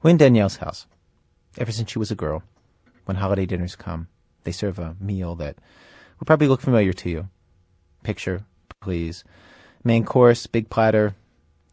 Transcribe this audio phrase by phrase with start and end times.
[0.00, 0.86] We're in Danielle's house.
[1.56, 2.44] Ever since she was a girl,
[3.04, 4.06] when holiday dinners come,
[4.44, 5.56] they serve a meal that
[6.18, 7.28] will probably look familiar to you.
[8.04, 8.44] Picture,
[8.80, 9.24] please.
[9.82, 11.16] Main course, big platter,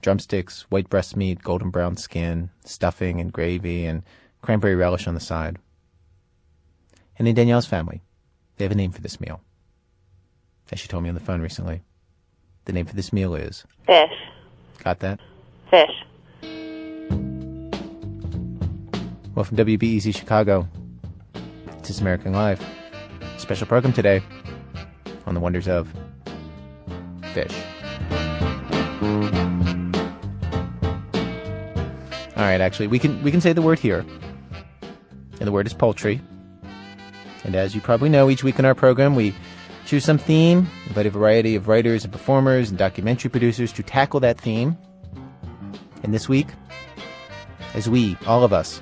[0.02, 4.02] drumsticks, white breast meat, golden brown skin, stuffing and gravy, and
[4.42, 5.58] cranberry relish on the side.
[7.20, 8.02] And in Danielle's family,
[8.58, 9.40] they have a name for this meal.
[10.72, 11.84] As she told me on the phone recently,
[12.66, 14.18] the name for this meal is Fish.
[14.84, 15.20] Got that?
[15.70, 15.92] Fish.
[19.36, 20.66] Well, from WBEZ Chicago,
[21.78, 22.64] it's This American Life.
[23.38, 24.24] Special program today
[25.26, 25.94] on the wonders of
[27.34, 27.54] fish.
[32.38, 34.06] All right, actually, we can we can say the word here,
[35.40, 36.22] and the word is poultry.
[37.44, 39.36] And as you probably know, each week in our program, we
[39.86, 44.22] choose some theme, invite a variety of writers and performers and documentary producers to tackle
[44.22, 44.78] that theme.
[46.04, 46.48] And this week,
[47.74, 48.82] as we, all of us,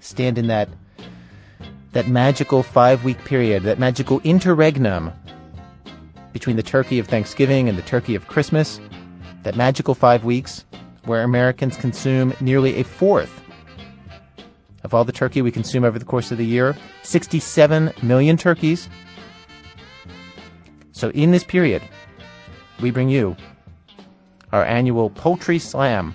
[0.00, 0.68] stand in that
[1.92, 5.12] that magical five week period, that magical interregnum
[6.32, 8.80] between the turkey of Thanksgiving and the turkey of Christmas,
[9.42, 10.64] that magical five weeks
[11.04, 13.40] where Americans consume nearly a fourth
[14.84, 18.88] of all the turkey we consume over the course of the year 67 million turkeys.
[20.92, 21.82] So, in this period,
[22.80, 23.36] we bring you
[24.52, 26.14] our annual Poultry Slam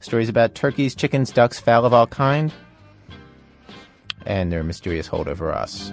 [0.00, 2.52] Stories about turkeys, chickens, ducks, fowl of all kind,
[4.24, 5.92] and their mysterious hold over us.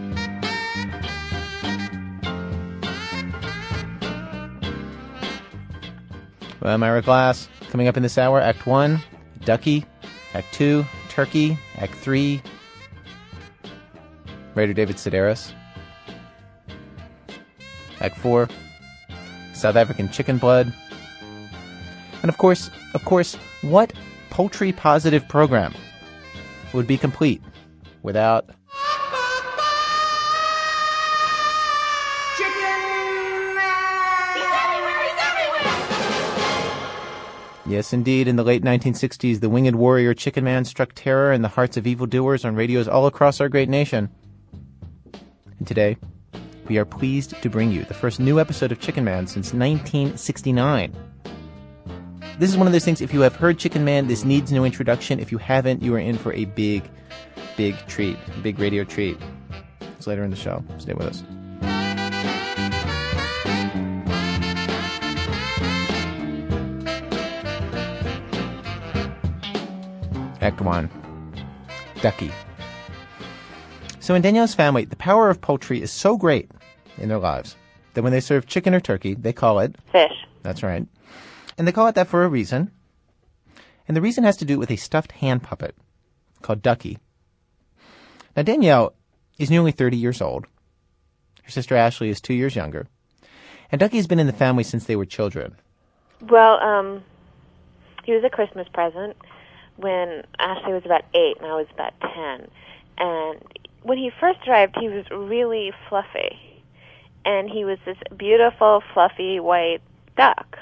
[6.61, 7.49] Well, Glass.
[7.69, 8.99] Coming up in this hour, Act 1,
[9.45, 9.85] Ducky.
[10.33, 11.57] Act 2, Turkey.
[11.77, 12.41] Act 3,
[14.55, 15.53] Writer David Sedaris.
[18.01, 18.47] Act 4,
[19.53, 20.73] South African chicken blood.
[22.21, 23.93] And of course, of course, what
[24.29, 25.73] poultry positive program
[26.73, 27.41] would be complete
[28.03, 28.49] without
[32.37, 32.77] chicken?
[37.65, 38.27] Yes, indeed.
[38.27, 41.87] In the late 1960s, the winged warrior Chicken Man struck terror in the hearts of
[41.87, 44.09] evildoers on radios all across our great nation.
[45.57, 45.97] And today,
[46.67, 50.93] we are pleased to bring you the first new episode of Chicken Man since 1969.
[52.39, 54.63] This is one of those things, if you have heard Chicken Man, this needs no
[54.63, 55.19] introduction.
[55.19, 56.83] If you haven't, you are in for a big,
[57.55, 59.17] big treat, big radio treat.
[59.81, 60.63] It's later in the show.
[60.77, 61.23] Stay with us.
[70.39, 70.89] Act 1
[72.01, 72.31] Ducky.
[73.99, 76.51] So, in Danielle's family, the power of poultry is so great
[76.99, 77.55] in their lives
[77.95, 80.13] that when they serve chicken or turkey, they call it Fish.
[80.43, 80.85] That's right.
[81.57, 82.71] And they call it that for a reason.
[83.87, 85.75] And the reason has to do with a stuffed hand puppet
[86.41, 86.97] called Ducky.
[88.35, 88.93] Now, Danielle
[89.37, 90.45] is nearly 30 years old.
[91.43, 92.87] Her sister Ashley is two years younger.
[93.71, 95.55] And Ducky has been in the family since they were children.
[96.21, 97.03] Well, um,
[98.03, 99.15] he was a Christmas present
[99.77, 102.47] when Ashley was about eight and I was about ten.
[102.97, 103.41] And
[103.83, 106.63] when he first arrived, he was really fluffy,
[107.25, 109.81] and he was this beautiful, fluffy white
[110.17, 110.57] duck,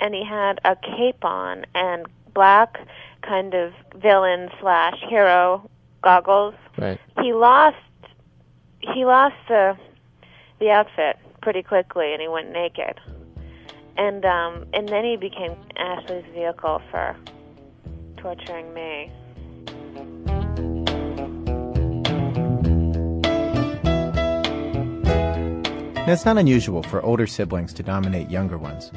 [0.00, 2.78] and he had a cape on and black
[3.22, 5.68] kind of villain slash hero
[6.02, 6.54] goggles.
[6.76, 7.00] Right.
[7.22, 7.76] He lost
[8.80, 9.76] he lost the
[10.60, 13.00] the outfit pretty quickly, and he went naked.
[13.96, 17.16] And um, and then he became Ashley's vehicle for
[18.16, 19.10] torturing me.
[26.06, 28.92] Now, it's not unusual for older siblings to dominate younger ones.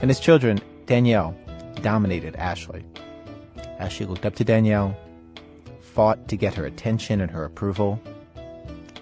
[0.00, 1.34] And his children, Danielle
[1.82, 2.84] dominated Ashley.
[3.78, 4.96] Ashley looked up to Danielle,
[5.80, 8.00] fought to get her attention and her approval,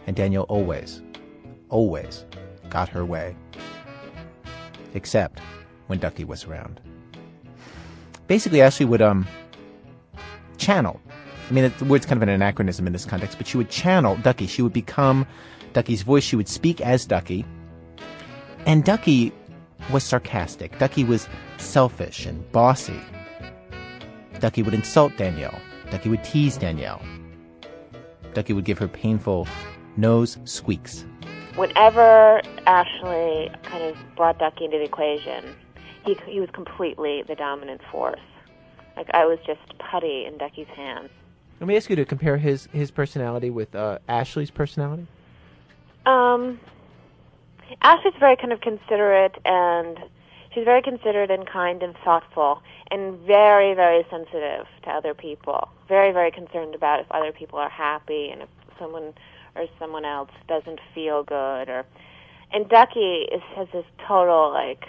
[0.07, 1.03] and Danielle always,
[1.69, 2.25] always
[2.71, 3.37] got her way.
[4.95, 5.41] Except
[5.89, 6.81] when Ducky was around.
[8.27, 9.27] Basically, Ashley would, um,
[10.57, 11.01] channel.
[11.49, 14.17] I mean, the word's kind of an anachronism in this context, but she would channel
[14.17, 14.47] Ducky.
[14.47, 15.27] She would become
[15.75, 16.25] Ducky's voice.
[16.25, 17.45] She would speak as Ducky.
[18.65, 19.33] And Ducky
[19.93, 20.79] was sarcastic.
[20.79, 21.29] Ducky was
[21.59, 23.01] selfish and bossy.
[24.41, 25.59] Ducky would insult Danielle.
[25.91, 27.03] Ducky would tease Danielle.
[28.35, 29.49] Ducky would give her painful
[29.97, 31.05] nose squeaks.
[31.55, 35.55] Whenever Ashley kind of brought Ducky into the equation,
[36.05, 38.21] he he was completely the dominant force.
[38.97, 41.11] Like I was just putty in Ducky's hands.
[41.61, 45.07] Let me ask you to compare his, his personality with uh, Ashley's personality.
[46.05, 46.61] Um,
[47.83, 49.99] Ashley's very kind of considerate, and
[50.57, 55.69] She's very considerate and kind and thoughtful and very, very sensitive to other people.
[55.87, 58.49] Very, very concerned about if other people are happy and if
[58.79, 59.13] someone
[59.55, 61.85] or someone else doesn't feel good or
[62.55, 64.87] and Ducky is has this total like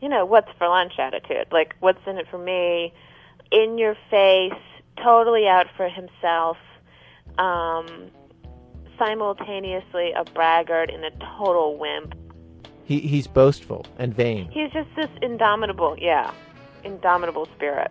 [0.00, 1.46] you know, what's for lunch attitude.
[1.52, 2.92] Like what's in it for me?
[3.52, 4.52] In your face,
[5.00, 6.56] totally out for himself.
[7.38, 8.10] Um
[9.00, 12.14] simultaneously a braggart and a total wimp.
[12.84, 14.50] He he's boastful and vain.
[14.50, 16.32] He's just this indomitable, yeah,
[16.84, 17.90] indomitable spirit.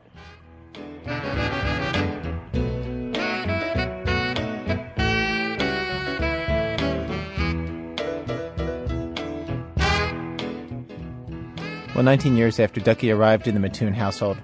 [11.96, 14.38] Well, 19 years after Ducky arrived in the Mattoon household,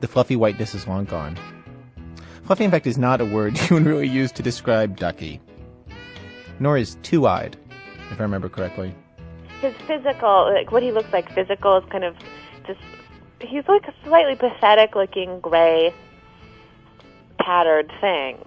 [0.00, 1.36] the fluffy whiteness is long gone.
[2.44, 5.40] Fluffy, in fact, is not a word you would really use to describe Ducky.
[6.60, 7.56] Nor is two-eyed,
[8.10, 8.94] if I remember correctly.
[9.60, 12.16] His physical, like what he looks like physical is kind of
[12.66, 12.80] just,
[13.40, 15.94] he's like a slightly pathetic looking gray,
[17.40, 18.38] tattered thing.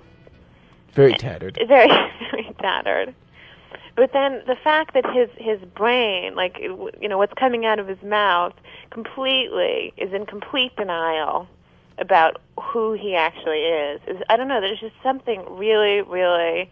[0.93, 1.59] Very tattered.
[1.67, 1.87] Very,
[2.31, 3.13] very tattered.
[3.95, 7.87] But then the fact that his his brain, like you know, what's coming out of
[7.87, 8.53] his mouth,
[8.91, 11.47] completely is in complete denial
[11.97, 14.01] about who he actually is.
[14.07, 14.61] is I don't know.
[14.61, 16.69] There's just something really, really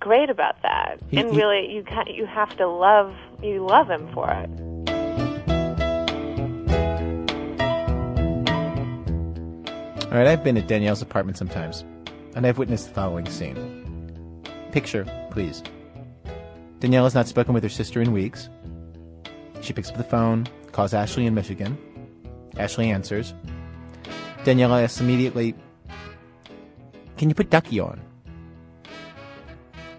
[0.00, 3.88] great about that, He- and he- really, you ca you have to love you love
[3.90, 4.50] him for it.
[10.10, 11.84] All right, I've been at Danielle's apartment sometimes,
[12.34, 14.42] and I've witnessed the following scene.
[14.72, 15.62] Picture, please.
[16.80, 18.48] Danielle has not spoken with her sister in weeks.
[19.60, 21.78] She picks up the phone, calls Ashley in Michigan.
[22.56, 23.34] Ashley answers.
[24.42, 25.54] Danielle asks immediately,
[27.16, 28.00] Can you put Ducky on?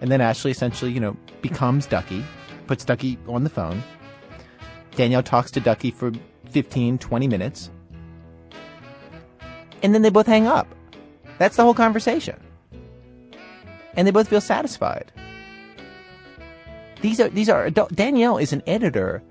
[0.02, 2.22] And then Ashley essentially, you know, becomes Ducky,
[2.66, 3.82] puts Ducky on the phone.
[4.96, 6.12] Danielle talks to Ducky for
[6.50, 7.70] 15, 20 minutes
[9.82, 10.68] and then they both hang up.
[11.38, 12.40] That's the whole conversation.
[13.94, 15.12] And they both feel satisfied.
[17.00, 19.22] These are these are adult, Danielle is an editor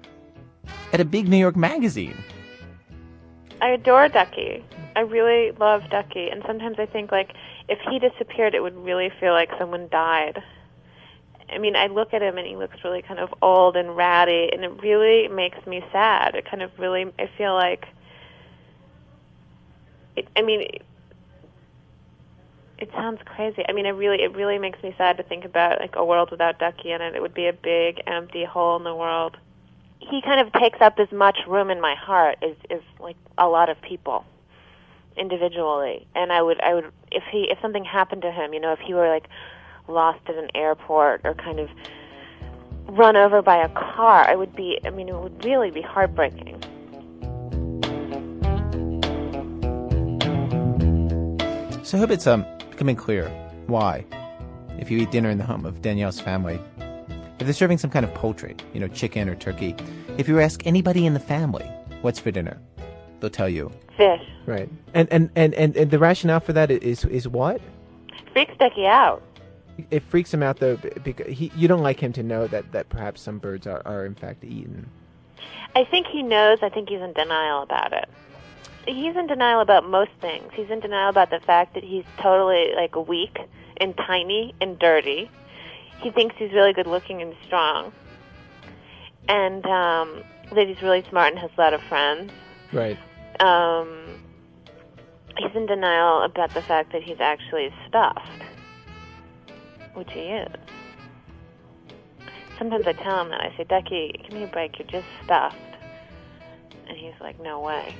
[0.91, 2.17] at a big New York magazine.
[3.61, 4.65] I adore Ducky.
[4.95, 7.33] I really love Ducky, and sometimes I think like
[7.69, 10.43] if he disappeared, it would really feel like someone died.
[11.51, 14.49] I mean, I look at him and he looks really kind of old and ratty,
[14.51, 16.35] and it really makes me sad.
[16.35, 17.87] It kind of really, I feel like,
[20.15, 20.81] it, I mean, it,
[22.77, 23.63] it sounds crazy.
[23.67, 26.31] I mean, it really, it really makes me sad to think about like a world
[26.31, 27.15] without Ducky in it.
[27.15, 29.37] It would be a big empty hole in the world.
[29.99, 33.47] He kind of takes up as much room in my heart as, as like a
[33.47, 34.25] lot of people
[35.15, 36.07] individually.
[36.15, 38.79] And I would, I would, if he, if something happened to him, you know, if
[38.79, 39.27] he were like
[39.91, 41.69] lost at an airport or kind of
[42.87, 46.61] run over by a car, I would be, I mean, it would really be heartbreaking.
[51.83, 53.29] So I hope it's um becoming clear
[53.67, 54.05] why,
[54.79, 56.59] if you eat dinner in the home of Danielle's family,
[57.39, 59.75] if they're serving some kind of poultry, you know, chicken or turkey,
[60.17, 61.65] if you ask anybody in the family
[62.01, 62.59] what's for dinner,
[63.19, 63.71] they'll tell you.
[63.97, 64.69] Fish Right.
[64.93, 67.61] And and, and, and and the rationale for that is is what?
[68.33, 69.21] freaks Ducky out.
[69.89, 72.89] It freaks him out though because he you don't like him to know that that
[72.89, 74.89] perhaps some birds are, are in fact eaten.
[75.75, 76.59] I think he knows.
[76.61, 78.09] I think he's in denial about it.
[78.85, 80.51] He's in denial about most things.
[80.53, 83.37] He's in denial about the fact that he's totally like weak
[83.77, 85.29] and tiny and dirty.
[86.01, 87.93] He thinks he's really good looking and strong,
[89.29, 92.31] and um, that he's really smart and has a lot of friends.
[92.73, 92.97] Right.
[93.39, 94.21] Um,
[95.37, 98.43] he's in denial about the fact that he's actually stuffed,
[99.93, 100.51] which he is.
[102.57, 103.41] Sometimes I tell him that.
[103.41, 104.77] I say, Ducky, give me a break.
[104.77, 105.57] You're just stuffed.
[106.87, 107.95] And he's like, no way.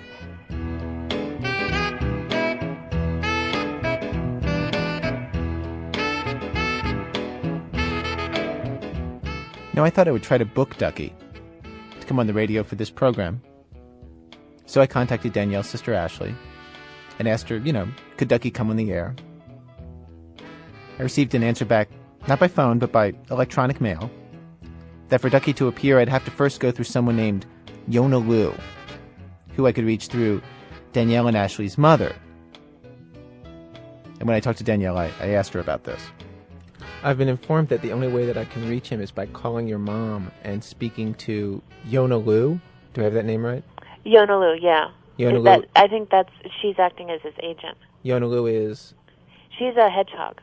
[9.74, 11.16] Now I thought I would try to book Ducky
[12.00, 13.42] to come on the radio for this program.
[14.66, 16.36] So I contacted Danielle's sister Ashley
[17.20, 19.16] and asked her, you know, could Ducky come on the air?
[21.02, 21.90] I received an answer back,
[22.28, 24.12] not by phone, but by electronic mail,
[25.10, 27.48] that for Ducky to appear, I'd have to first go through someone named
[27.90, 28.54] Yona Liu,
[29.56, 30.44] who I could reach through
[30.94, 32.16] Danielle and Ashley's mother.
[34.20, 36.00] And when I talked to Danielle, I, I asked her about this.
[37.02, 39.68] I've been informed that the only way that I can reach him is by calling
[39.68, 42.62] your mom and speaking to Yona Lu.
[42.94, 43.64] Do I have that name right?
[44.06, 44.92] Yonalu, yeah.
[45.18, 45.66] Yona Is that, Lu.
[45.76, 46.30] I think that's
[46.62, 47.80] she's acting as his agent.
[48.06, 48.94] Yona Lu is
[49.58, 50.40] She's a hedgehog.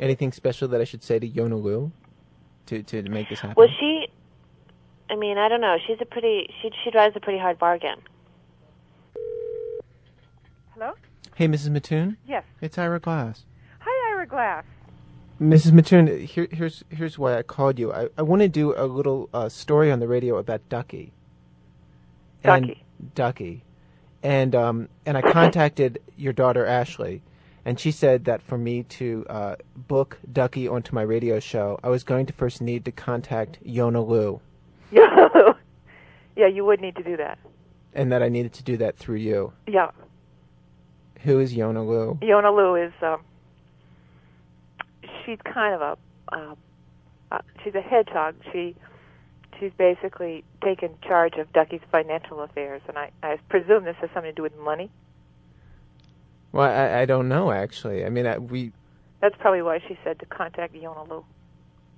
[0.00, 1.92] Anything special that I should say to Yona Lu
[2.66, 3.54] to to make this happen?
[3.56, 4.08] Well, she
[5.10, 5.76] I mean, I don't know.
[5.86, 6.48] She's a pretty.
[6.62, 7.96] She she drives a pretty hard bargain.
[10.72, 10.92] Hello?
[11.34, 11.70] Hey, Mrs.
[11.70, 12.16] Mattoon.
[12.26, 12.44] Yes.
[12.60, 13.44] It's Ira Glass.
[13.80, 14.64] Hi, Ira Glass.
[15.40, 15.72] Mrs.
[15.72, 17.92] Mattoon, here, here's here's why I called you.
[17.92, 21.12] I, I want to do a little uh, story on the radio about Ducky.
[22.42, 22.80] And- Ducky.
[23.14, 23.64] Ducky,
[24.22, 27.22] and um and I contacted your daughter Ashley,
[27.64, 31.88] and she said that for me to uh, book Ducky onto my radio show, I
[31.88, 34.40] was going to first need to contact Yona Lou,
[34.90, 35.28] Yeah.
[36.36, 37.38] yeah, you would need to do that.
[37.94, 39.52] and that I needed to do that through you.
[39.66, 39.90] Yeah.
[41.20, 42.18] Who is Yona Lou?
[42.22, 43.22] Yona Lou is um
[45.24, 45.96] she's kind of a
[46.34, 46.54] uh,
[47.32, 48.34] uh, she's a hedgehog.
[48.52, 48.74] She
[49.58, 54.32] she's basically taken charge of Ducky's financial affairs and I I presume this has something
[54.32, 54.90] to do with money.
[56.54, 58.04] Well, I, I don't know actually.
[58.04, 58.70] I mean, I, we
[59.20, 61.24] That's probably why she said to contact Yona Lou.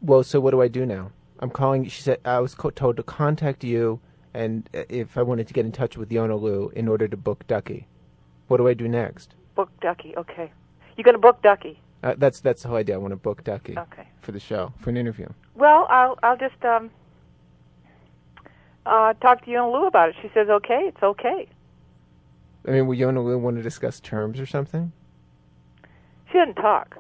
[0.01, 1.11] Well, so what do I do now?
[1.41, 1.87] I'm calling.
[1.89, 4.01] She said I was co- told to contact you,
[4.33, 7.17] and uh, if I wanted to get in touch with Yona Lou in order to
[7.19, 7.87] book Ducky.
[8.49, 9.35] What do I do next?
[9.55, 10.15] Book Ducky.
[10.17, 10.51] Okay.
[10.97, 11.79] You're going to book Ducky.
[12.03, 12.95] Uh, that's that's the whole idea.
[12.95, 14.07] I want to book Ducky Okay.
[14.23, 15.29] for the show for an interview.
[15.55, 16.91] Well, I'll I'll just um
[18.87, 20.17] uh talk to Yona Lou about it.
[20.23, 21.49] She says okay, it's okay.
[22.67, 24.93] I mean, will Yona Lou want to discuss terms or something?
[26.31, 26.97] She doesn't talk.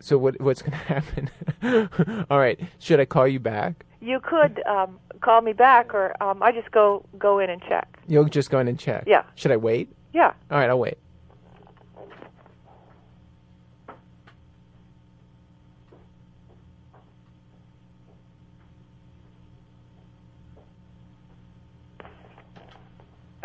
[0.00, 2.26] So what what's going to happen?
[2.30, 2.58] All right.
[2.78, 3.84] Should I call you back?
[4.00, 7.98] You could um, call me back, or um, I just go go in and check.
[8.08, 9.04] You'll just go in and check.
[9.06, 9.22] Yeah.
[9.36, 9.92] Should I wait?
[10.12, 10.32] Yeah.
[10.50, 10.68] All right.
[10.68, 10.98] I'll wait.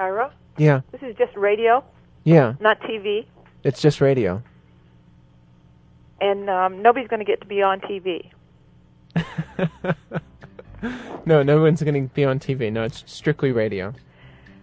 [0.08, 0.82] Ira, Yeah.
[0.92, 1.84] this is just radio,
[2.24, 2.54] Yeah.
[2.62, 3.26] not TV,
[3.64, 4.42] It's just radio.
[6.22, 8.32] and um, nobody's going to get to be on TV.
[11.26, 12.72] no, no one's going to be on TV.
[12.72, 13.94] No, it's strictly radio.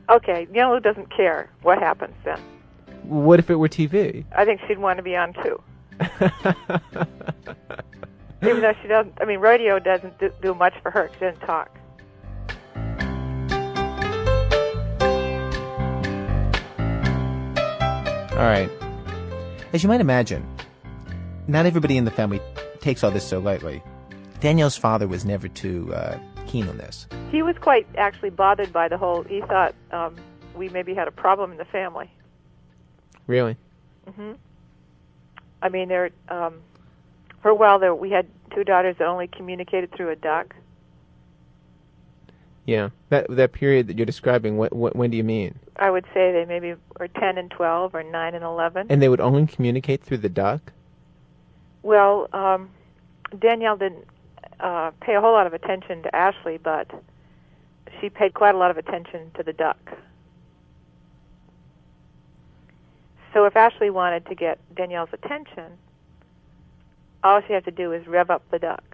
[0.08, 2.40] Okay, Yona Lou doesn't care what happens then.
[3.02, 4.24] What if it were TV?
[4.34, 5.60] I think she'd want to be on too,
[8.42, 9.12] even though she doesn't.
[9.20, 11.10] I mean, radio doesn't do, do much for her.
[11.14, 11.76] She doesn't talk.
[18.34, 18.68] All right.
[19.72, 20.44] As you might imagine,
[21.46, 22.40] not everybody in the family
[22.80, 23.80] takes all this so lightly.
[24.40, 27.06] Danielle's father was never too uh, keen on this.
[27.30, 29.22] He was quite actually bothered by the whole.
[29.22, 30.16] He thought um,
[30.56, 32.10] we maybe had a problem in the family.
[33.28, 33.56] really?
[34.08, 34.32] Mm-hmm.
[35.62, 36.60] I mean, there um,
[37.40, 40.56] for a while there we had two daughters that only communicated through a duck.
[42.66, 42.90] Yeah.
[43.10, 44.56] That that period that you're describing.
[44.56, 45.58] What, what when do you mean?
[45.76, 48.86] I would say they maybe were ten and twelve or nine and eleven.
[48.88, 50.72] And they would only communicate through the duck.
[51.82, 52.70] Well, um,
[53.38, 54.06] Danielle didn't
[54.60, 56.90] uh, pay a whole lot of attention to Ashley, but
[58.00, 59.78] she paid quite a lot of attention to the duck.
[63.34, 65.72] So if Ashley wanted to get Danielle's attention,
[67.22, 68.84] all she had to do is rev up the duck.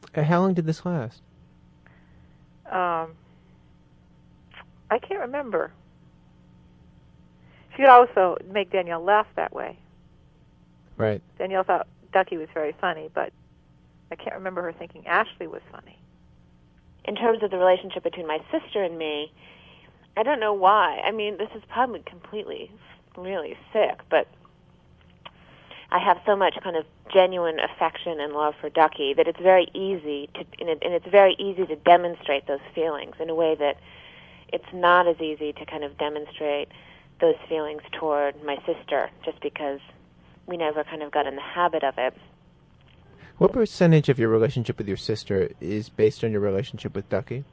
[0.15, 1.21] How long did this last?
[2.65, 3.15] Um,
[4.89, 5.71] I can't remember.
[7.71, 9.77] She could also make Danielle laugh that way.
[10.97, 11.21] Right.
[11.37, 13.31] Danielle thought Ducky was very funny, but
[14.11, 15.97] I can't remember her thinking Ashley was funny.
[17.05, 19.31] in terms of the relationship between my sister and me,
[20.17, 20.99] I don't know why.
[21.03, 22.71] I mean, this is probably completely,
[23.17, 24.27] really sick, but
[25.91, 29.67] I have so much kind of genuine affection and love for Ducky that it's very
[29.73, 33.77] easy to, and, and it's very easy to demonstrate those feelings in a way that
[34.53, 36.69] it's not as easy to kind of demonstrate
[37.19, 39.79] those feelings toward my sister, just because
[40.47, 42.15] we never kind of got in the habit of it.
[43.37, 47.43] What percentage of your relationship with your sister is based on your relationship with Ducky?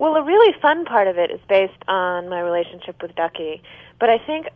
[0.00, 3.62] Well, a really fun part of it is based on my relationship with Ducky.
[3.98, 4.46] But I think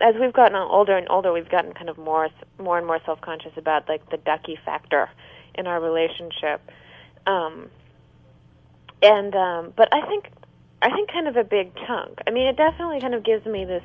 [0.00, 3.52] as we've gotten older and older, we've gotten kind of more, more and more self-conscious
[3.58, 5.10] about like the Ducky factor
[5.54, 6.62] in our relationship.
[7.26, 7.68] Um,
[9.02, 10.30] and um, but I think,
[10.80, 12.20] I think kind of a big chunk.
[12.26, 13.84] I mean, it definitely kind of gives me this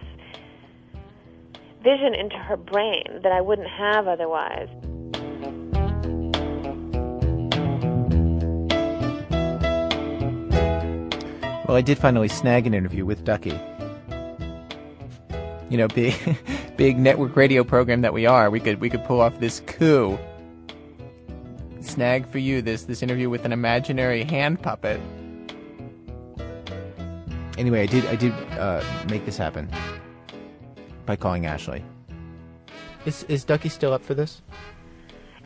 [1.84, 4.70] vision into her brain that I wouldn't have otherwise.
[11.70, 13.54] Well, I did finally snag an interview with Ducky.
[15.70, 16.16] You know, big,
[16.78, 20.18] big network radio program that we are, we could we could pull off this coup.
[21.80, 25.00] Snag for you this this interview with an imaginary hand puppet.
[27.60, 29.70] Anyway, I did I did uh, make this happen
[31.06, 31.86] by calling Ashley.
[33.06, 34.42] Is is Ducky still up for this?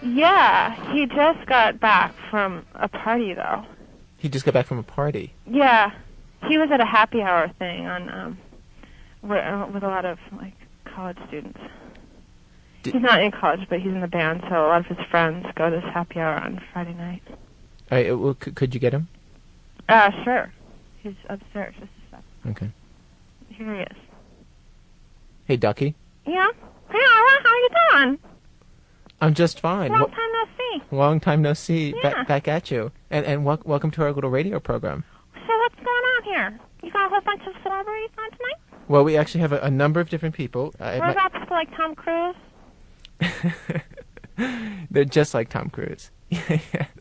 [0.02, 3.66] Yeah, he just got back from a party though.
[4.20, 5.34] He just got back from a party.
[5.46, 5.92] Yeah,
[6.48, 8.38] he was at a happy hour thing on um,
[9.22, 10.54] where, uh, with a lot of like
[10.86, 11.60] college students.
[12.84, 15.06] Did- he's not in college, but he's in the band, so a lot of his
[15.10, 17.22] friends go to this happy hour on Friday night.
[17.30, 17.38] All
[17.98, 19.08] right, uh, well, c- could you get him?
[19.88, 20.52] Uh, sure.
[21.02, 21.76] He's upstairs.
[21.80, 22.24] Just a sec.
[22.52, 22.70] Okay.
[23.50, 23.98] Here he is.
[25.46, 25.96] Hey, Ducky.
[26.26, 26.48] Yeah.
[26.90, 28.20] Hey, Ira, how are you doing?
[29.22, 29.92] I'm just fine.
[29.92, 30.82] Long time no see.
[30.92, 31.94] long time no see.
[31.96, 32.12] Yeah.
[32.14, 32.92] Back, back at you.
[33.10, 35.04] And and wel- welcome to our little radio program.
[35.34, 35.93] So what's going
[36.24, 36.60] here?
[36.82, 38.80] You got a whole bunch of celebrities on tonight?
[38.88, 40.74] Well, we actually have a, a number of different people.
[40.80, 42.36] Uh, What about people like Tom Cruise?
[44.92, 46.12] They're just like Tom Cruise.
[46.30, 46.58] yes.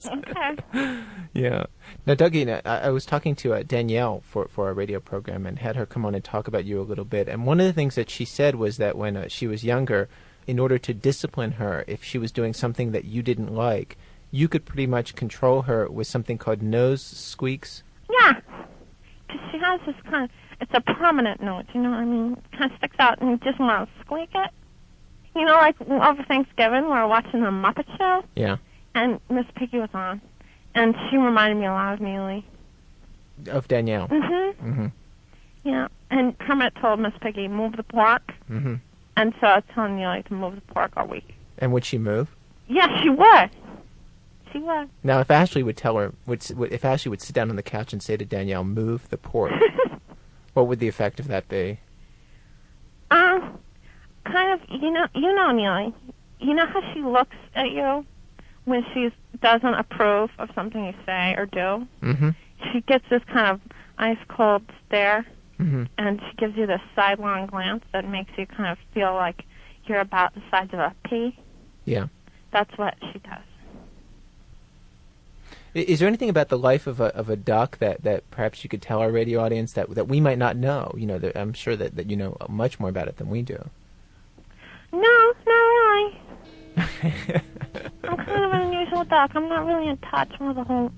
[0.07, 1.03] Okay.
[1.33, 1.65] Yeah.
[2.07, 5.59] Now, Ducky, I, I was talking to uh, Danielle for, for our radio program and
[5.59, 7.29] had her come on and talk about you a little bit.
[7.29, 10.09] And one of the things that she said was that when uh, she was younger,
[10.47, 13.97] in order to discipline her, if she was doing something that you didn't like,
[14.31, 17.83] you could pretty much control her with something called nose squeaks.
[18.11, 18.41] Yeah.
[19.33, 22.33] 'Cause she has this kind of, it's a prominent note, you know what I mean?
[22.53, 24.51] It kind of sticks out and you just want to squeak it.
[25.35, 28.59] You know, like over Thanksgiving, we were watching the Muppet Show, Yeah.
[28.95, 30.21] and Miss Piggy was on.
[30.75, 32.45] And she reminded me a lot of Neely.
[33.51, 34.09] Of Danielle.
[34.09, 34.69] Mm-hmm.
[34.71, 34.87] Mm-hmm.
[35.65, 35.89] Yeah.
[36.11, 38.33] And Kermit told Miss Piggy, move the pork.
[38.51, 38.75] Mm-hmm.
[39.17, 41.35] And so I was telling Neely to move the pork all week.
[41.59, 42.29] And would she move?
[42.69, 43.51] Yeah, she would.
[45.03, 47.93] Now, if Ashley would tell her, would, if Ashley would sit down on the couch
[47.93, 49.53] and say to Danielle, "Move the pork,"
[50.55, 51.79] what would the effect of that be?
[53.11, 53.59] Um,
[54.25, 55.95] kind of, you know, you know, Neely.
[56.41, 58.05] You know how she looks at you
[58.65, 61.87] when she doesn't approve of something you say or do.
[62.03, 62.31] Mm-hmm.
[62.73, 63.61] She gets this kind of
[63.99, 65.27] ice cold stare,
[65.61, 65.85] Mm-hmm.
[65.97, 69.45] and she gives you this sidelong glance that makes you kind of feel like
[69.87, 71.39] you're about the size of a pea.
[71.85, 72.07] Yeah.
[72.53, 73.45] That's what she does.
[75.75, 78.69] Is there anything about the life of a of a duck that, that perhaps you
[78.69, 80.93] could tell our radio audience that that we might not know?
[80.97, 83.41] You know, that I'm sure that, that you know much more about it than we
[83.43, 83.59] do.
[84.93, 86.21] No, not really.
[86.77, 89.31] I'm kind of an unusual duck.
[89.35, 90.93] I'm not really in touch with the whole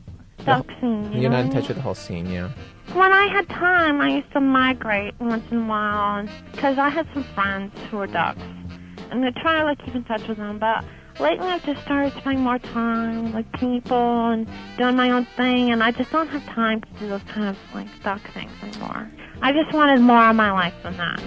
[0.44, 1.12] duck scene.
[1.12, 2.50] You You're know not in touch with the whole scene, yeah.
[2.92, 7.06] When I had time, I used to migrate once in a while, because I had
[7.14, 8.42] some friends who were ducks,
[9.10, 10.58] and I try to like keep in touch with them.
[10.58, 10.84] But
[11.20, 14.46] lately, I've just started spending more time with people and
[14.78, 17.56] doing my own thing, and I just don't have time to do those kind of
[17.74, 19.10] like duck things anymore.
[19.42, 21.22] I just wanted more of my life than that.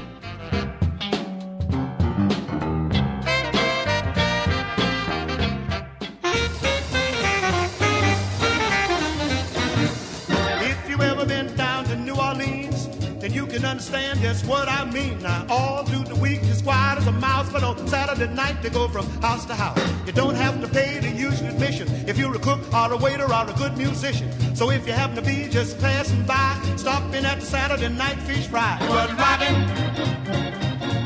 [13.88, 15.20] Understand just what I mean.
[15.20, 18.70] Now, all through the week, you're quiet as a mouse, but on Saturday night, they
[18.70, 19.80] go from house to house.
[20.06, 23.24] You don't have to pay the usual admission if you're a cook or a waiter
[23.24, 24.30] or a good musician.
[24.56, 28.20] So if you happen to be just passing by, stop in at the Saturday night
[28.24, 28.78] fish fry.
[28.82, 29.56] It was rocking.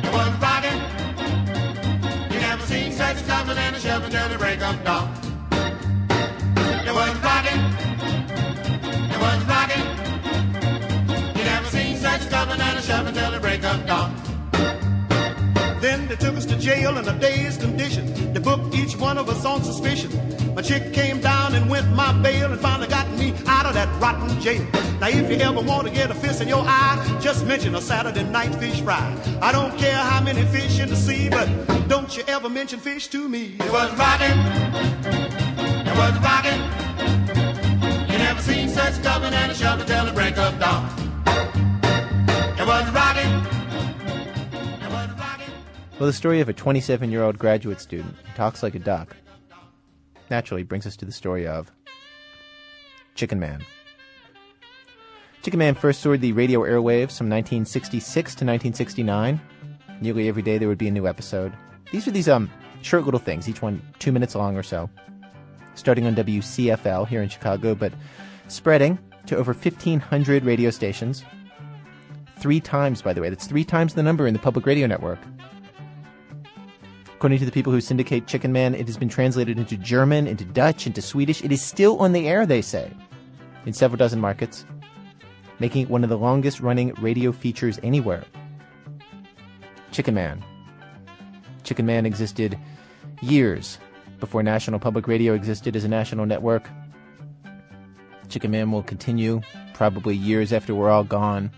[0.05, 0.79] It was rocking.
[2.33, 5.07] You never seen such coming and a shoving till the break of dawn.
[6.87, 7.61] It was rocking.
[9.11, 9.50] It was rocking.
[12.41, 14.15] Coming and a shoving till the break of dawn.
[15.79, 18.33] Then they took us to jail in a day's condition.
[18.33, 20.09] They booked each one of us on suspicion.
[20.55, 23.89] My chick came down and went my bail and finally got me out of that
[24.01, 24.65] rotten jail.
[24.99, 27.81] Now if you ever want to get a fist in your eye, just mention a
[27.81, 29.15] Saturday night fish fry.
[29.39, 31.47] I don't care how many fish in the sea, but
[31.87, 33.55] don't you ever mention fish to me.
[33.59, 34.39] It was rocking.
[35.85, 36.59] It was rocking.
[38.11, 41.10] You never seen such coming and a shoving till the break of dawn.
[42.71, 43.43] Was rocking.
[45.99, 49.13] Well, the story of a 27 year old graduate student who talks like a duck
[50.29, 51.69] naturally brings us to the story of
[53.15, 53.61] Chicken Man.
[55.41, 59.41] Chicken Man first soared the radio airwaves from 1966 to 1969.
[59.99, 61.51] Nearly every day there would be a new episode.
[61.91, 62.49] These are these um
[62.83, 64.89] short little things, each one two minutes long or so,
[65.75, 67.91] starting on WCFL here in Chicago, but
[68.47, 71.25] spreading to over 1,500 radio stations.
[72.41, 73.29] Three times, by the way.
[73.29, 75.19] That's three times the number in the public radio network.
[77.13, 80.43] According to the people who syndicate Chicken Man, it has been translated into German, into
[80.43, 81.43] Dutch, into Swedish.
[81.43, 82.91] It is still on the air, they say,
[83.67, 84.65] in several dozen markets,
[85.59, 88.23] making it one of the longest running radio features anywhere.
[89.91, 90.43] Chicken Man.
[91.63, 92.57] Chicken Man existed
[93.21, 93.77] years
[94.19, 96.67] before National Public Radio existed as a national network.
[98.29, 99.41] Chicken Man will continue
[99.75, 101.51] probably years after we're all gone.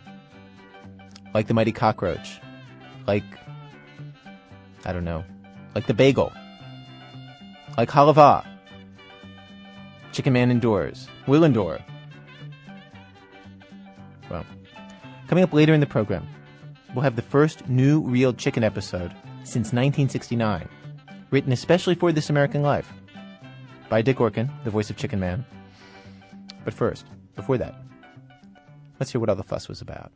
[1.33, 2.39] Like the Mighty Cockroach.
[3.07, 3.23] Like,
[4.85, 5.23] I don't know,
[5.75, 6.31] like the bagel.
[7.77, 8.45] like halava.
[10.11, 11.79] Chicken Man indoors, Will endure.
[14.29, 14.45] Well,
[15.27, 16.27] coming up later in the program,
[16.93, 19.11] we'll have the first new real chicken episode
[19.43, 20.69] since 1969,
[21.31, 22.91] written especially for This American Life
[23.89, 25.45] by Dick Orkin, the voice of Chicken Man.
[26.63, 27.75] But first, before that,
[28.99, 30.11] let's hear what all the fuss was about.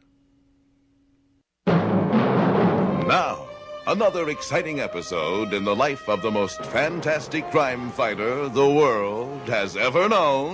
[3.07, 3.47] Now,
[3.87, 9.77] another exciting episode in the life of the most fantastic crime fighter the world has
[9.77, 10.51] ever known.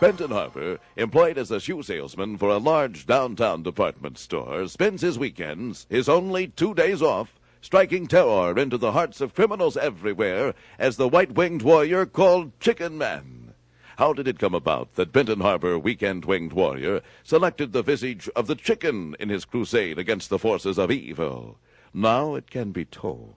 [0.00, 5.18] Benton Harbor, employed as a shoe salesman for a large downtown department store, spends his
[5.18, 10.96] weekends, his only two days off, striking terror into the hearts of criminals everywhere as
[10.96, 13.54] the white winged warrior called Chicken Man.
[13.96, 18.46] How did it come about that Benton Harbor weekend winged warrior selected the visage of
[18.46, 21.58] the chicken in his crusade against the forces of evil?
[21.92, 23.34] Now it can be told.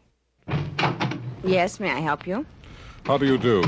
[1.44, 2.46] Yes, may I help you?
[3.06, 3.62] How do you do?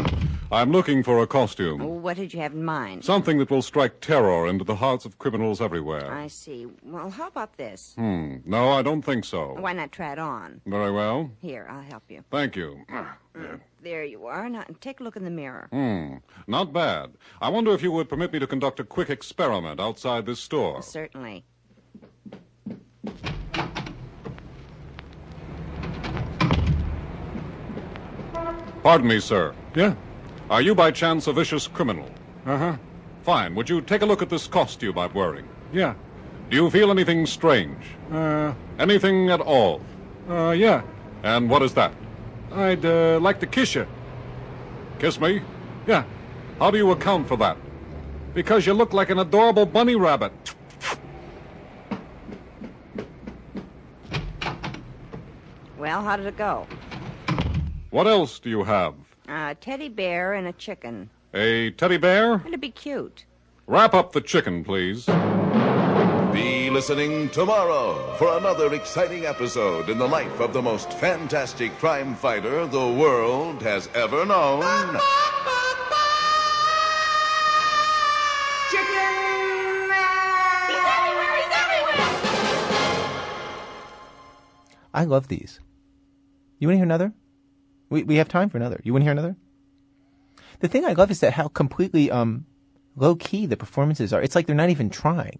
[0.52, 1.82] I'm looking for a costume.
[1.82, 3.04] Oh, What did you have in mind?
[3.04, 6.14] Something that will strike terror into the hearts of criminals everywhere.
[6.14, 6.68] I see.
[6.84, 7.94] Well, how about this?
[7.98, 8.38] Hmm.
[8.46, 9.56] No, I don't think so.
[9.60, 10.62] Why not try it on?
[10.66, 11.32] Very well.
[11.42, 12.24] Here, I'll help you.
[12.32, 12.86] Thank you.
[13.84, 14.50] There you are.
[14.50, 15.68] Now take a look in the mirror.
[15.72, 16.16] Hmm.
[16.48, 17.12] Not bad.
[17.40, 20.82] I wonder if you would permit me to conduct a quick experiment outside this store.
[20.82, 21.46] Certainly.
[28.84, 29.54] Pardon me, sir.
[29.76, 29.96] Yeah?
[30.50, 32.10] Are you by chance a vicious criminal?
[32.46, 32.78] Uh huh.
[33.24, 33.56] Fine.
[33.56, 35.48] Would you take a look at this costume I'm wearing?
[35.74, 35.96] Yeah.
[36.50, 37.84] Do you feel anything strange?
[38.12, 39.82] Uh, Anything at all?
[40.30, 40.84] uh, yeah.
[41.24, 41.92] And what is that?
[42.52, 43.88] I'd uh, like to kiss you.
[45.00, 45.42] Kiss me?
[45.88, 46.04] Yeah.
[46.60, 47.58] How do you account for that?
[48.36, 50.32] Because you look like an adorable bunny rabbit.
[55.78, 56.68] Well, how did it go?
[57.90, 58.94] What else do you have?
[59.28, 61.10] A teddy bear and a chicken.
[61.34, 62.44] A teddy bear?
[62.46, 63.26] It'd be cute.
[63.68, 65.06] Wrap up the chicken, please.
[66.32, 72.14] Be listening tomorrow for another exciting episode in the life of the most fantastic crime
[72.16, 74.62] fighter the world has ever known.
[78.70, 79.90] Chicken!
[80.68, 81.36] He's everywhere!
[81.38, 82.10] He's everywhere!
[84.94, 85.60] I love these.
[86.60, 87.14] You want to hear another?
[87.90, 88.80] We we have time for another.
[88.84, 89.36] You want to hear another?
[90.60, 92.46] The thing I love is that how completely um
[92.96, 94.22] low key the performances are.
[94.22, 95.40] It's like they're not even trying.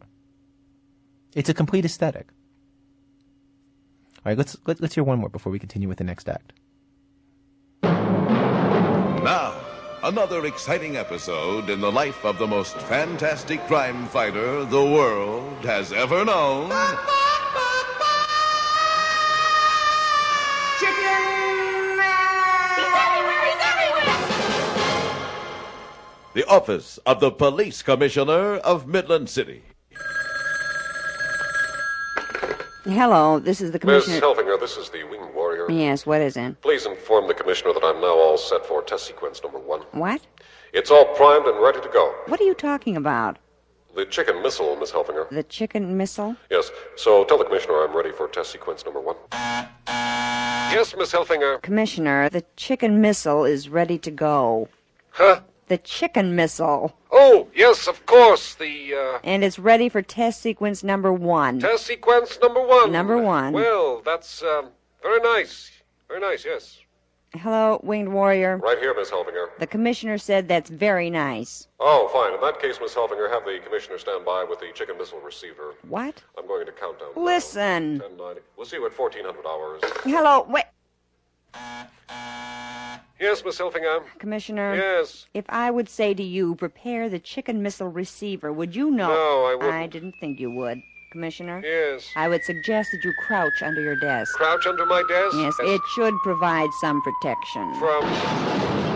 [1.34, 2.28] It's a complete aesthetic.
[4.18, 6.54] All right, let's let, let's hear one more before we continue with the next act.
[7.84, 9.56] Now,
[10.04, 15.92] another exciting episode in the life of the most fantastic crime fighter the world has
[15.92, 16.70] ever known.
[26.36, 29.64] The office of the police commissioner of Midland City.
[32.84, 34.20] Hello, this is the Miss commissioner.
[34.20, 35.72] Helfinger, this is the Winged Warrior.
[35.72, 36.60] Yes, what is it?
[36.60, 39.84] Please inform the commissioner that I'm now all set for test sequence number one.
[39.94, 40.28] What?
[40.74, 42.14] It's all primed and ready to go.
[42.28, 43.38] What are you talking about?
[43.96, 45.30] The chicken missile, Miss Helfinger.
[45.30, 46.36] The chicken missile?
[46.52, 49.16] Yes, so tell the commissioner I'm ready for test sequence number one.
[49.38, 51.62] Yes, Miss Helfinger.
[51.62, 54.68] Commissioner, the chicken missile is ready to go.
[55.12, 55.40] Huh?
[55.68, 56.96] The chicken missile.
[57.12, 58.56] Oh, yes, of course.
[58.56, 61.60] The uh, And it's ready for test sequence number one.
[61.60, 62.92] test sequence number one.
[62.92, 63.54] Number one.
[63.54, 64.70] Well, that's um,
[65.02, 65.72] very nice.
[66.08, 66.80] Very nice, yes.
[67.34, 68.58] Hello, Winged Warrior.
[68.58, 69.48] Right here, Miss Helfinger.
[69.60, 71.68] The commissioner said that's very nice.
[71.80, 72.34] Oh, fine.
[72.34, 75.74] In that case, Miss Helfinger, have the commissioner stand by with the chicken missile receiver.
[75.90, 76.22] What?
[76.38, 77.10] I'm going to count down.
[77.16, 78.00] Listen.
[78.00, 78.42] 1090.
[78.56, 79.82] We'll see you at 1400 hours.
[80.04, 80.64] Hello, wait.
[83.20, 84.04] Yes, Miss Helfinger.
[84.20, 84.76] Commissioner.
[84.76, 85.26] Yes.
[85.34, 89.08] If I would say to you, prepare the chicken missile receiver, would you know?
[89.08, 89.74] No, I wouldn't.
[89.74, 91.62] I didn't think you would, Commissioner.
[91.64, 92.10] Yes.
[92.16, 94.36] I would suggest that you crouch under your desk.
[94.36, 95.36] Crouch under my desk?
[95.38, 97.74] Yes, it should provide some protection.
[97.76, 98.95] From.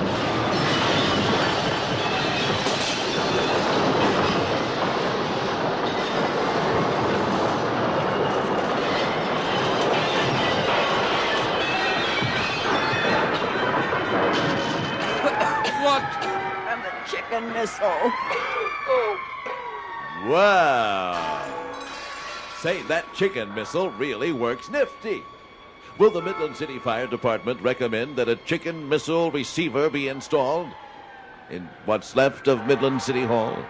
[17.07, 18.11] Chicken missile.
[18.91, 19.19] Oh.
[20.25, 21.45] Wow.
[22.57, 25.21] Say, that chicken missile really works nifty.
[25.99, 30.69] Will the Midland City Fire Department recommend that a chicken missile receiver be installed
[31.51, 33.63] in what's left of Midland City Hall?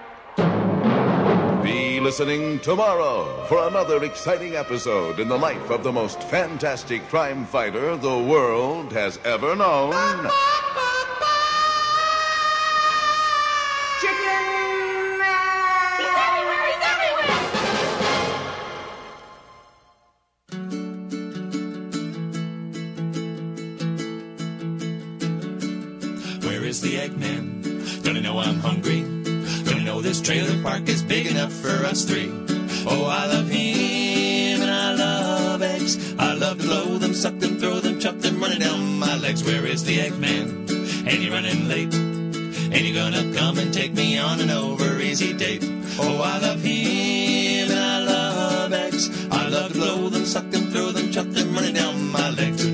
[1.61, 7.05] Be be listening tomorrow for another exciting episode in the life of the most fantastic
[7.09, 9.91] crime fighter the world has ever known.
[26.99, 28.03] Eggman?
[28.03, 29.01] Don't you know I'm hungry?
[29.63, 32.29] Don't you know this trailer park is big enough for us three?
[32.85, 36.13] Oh, I love him and I love eggs.
[36.19, 39.43] I love to blow them, suck them, throw them, chop them, running down my legs.
[39.43, 41.07] Where is the Eggman?
[41.07, 41.93] Ain't he running late?
[42.73, 45.63] Ain't he gonna come and take me on an over easy date?
[45.99, 49.09] Oh, I love him and I love eggs.
[49.31, 52.65] I love to blow them, suck them, throw them, chop them, running down my legs.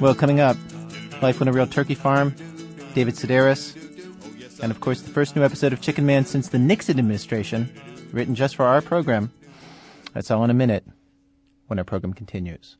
[0.00, 0.56] Well, coming up,
[1.22, 2.34] Life on a Real Turkey Farm,
[2.94, 3.76] David Sedaris,
[4.60, 7.72] and of course the first new episode of Chicken Man since the Nixon administration,
[8.10, 9.32] written just for our program.
[10.14, 10.84] That's all in a minute
[11.68, 12.76] when our program continues.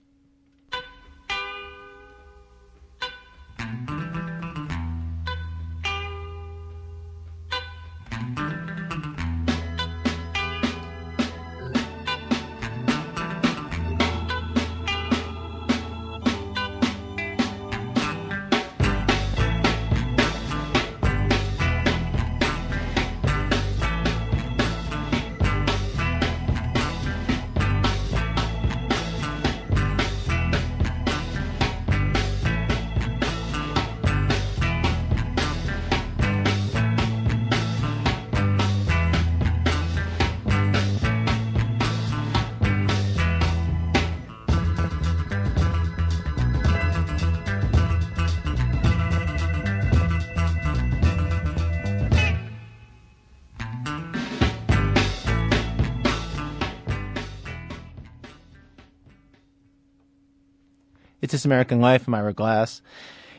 [61.32, 62.06] This American Life.
[62.06, 62.82] I'm Ira Glass.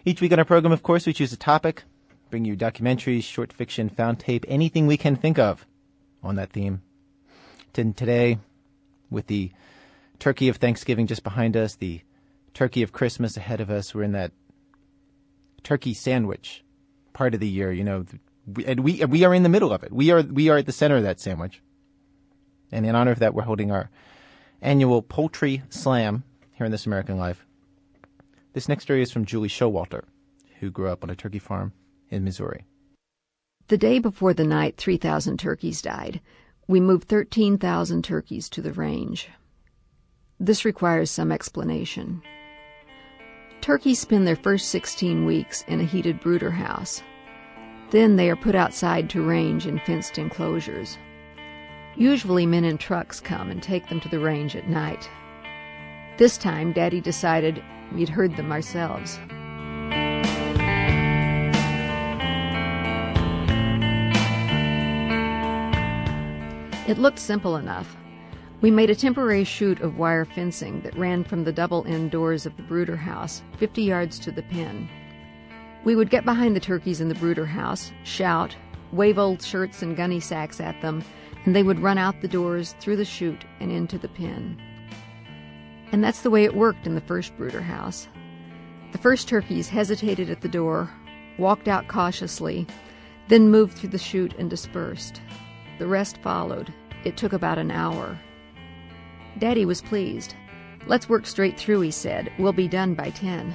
[0.04, 1.84] Each week on our program, of course, we choose a topic,
[2.32, 5.68] bring you documentaries, short fiction, found tape, anything we can think of
[6.24, 6.82] on that theme.
[7.72, 8.40] Today,
[9.12, 9.52] with the
[10.18, 12.02] turkey of Thanksgiving just behind us, the
[12.56, 14.32] turkey of Christmas ahead of us, we're in that
[15.62, 16.64] turkey sandwich
[17.14, 18.06] part of the year, you know,
[18.66, 19.94] and we we are in the middle of it.
[19.94, 21.62] We are we are at the center of that sandwich.
[22.72, 23.92] And in honor of that, we're holding our
[24.64, 27.46] annual poultry slam here in This American Life.
[28.54, 30.04] This next story is from Julie Showalter,
[30.60, 31.74] who grew up on a turkey farm
[32.10, 32.66] in Missouri.
[33.68, 36.22] The day before the night 3,000 turkeys died,
[36.68, 39.30] we moved 13,000 turkeys to the range.
[40.39, 42.22] This requires some explanation.
[43.62, 47.02] Turkeys spend their first 16 weeks in a heated brooder house.
[47.89, 50.98] Then they are put outside to range in fenced enclosures.
[51.96, 55.10] Usually, men in trucks come and take them to the range at night.
[56.17, 59.19] This time, Daddy decided we'd herd them ourselves.
[66.88, 67.97] It looked simple enough.
[68.62, 72.45] We made a temporary chute of wire fencing that ran from the double end doors
[72.45, 74.88] of the brooder house, 50 yards to the pen.
[75.84, 78.56] We would get behind the turkeys in the brooder house, shout,
[78.91, 81.04] wave old shirts and gunny sacks at them,
[81.45, 84.62] and they would run out the doors, through the chute, and into the pen.
[85.94, 88.08] And that's the way it worked in the first brooder house.
[88.92, 90.90] The first turkeys hesitated at the door,
[91.38, 92.66] walked out cautiously,
[93.28, 95.22] then moved through the chute and dispersed.
[95.78, 96.74] The rest followed.
[97.06, 98.20] It took about an hour.
[99.38, 100.34] Daddy was pleased.
[100.88, 102.32] Let's work straight through, he said.
[102.40, 103.54] We'll be done by ten.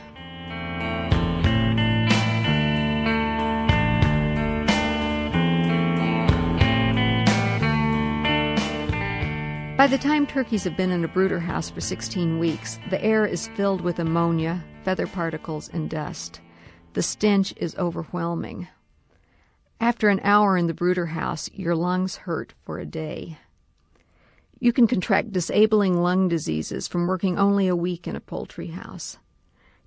[9.79, 13.25] By the time turkeys have been in a brooder house for 16 weeks, the air
[13.25, 16.41] is filled with ammonia, feather particles, and dust.
[16.95, 18.67] The stench is overwhelming.
[19.79, 23.39] After an hour in the brooder house, your lungs hurt for a day.
[24.59, 29.19] You can contract disabling lung diseases from working only a week in a poultry house.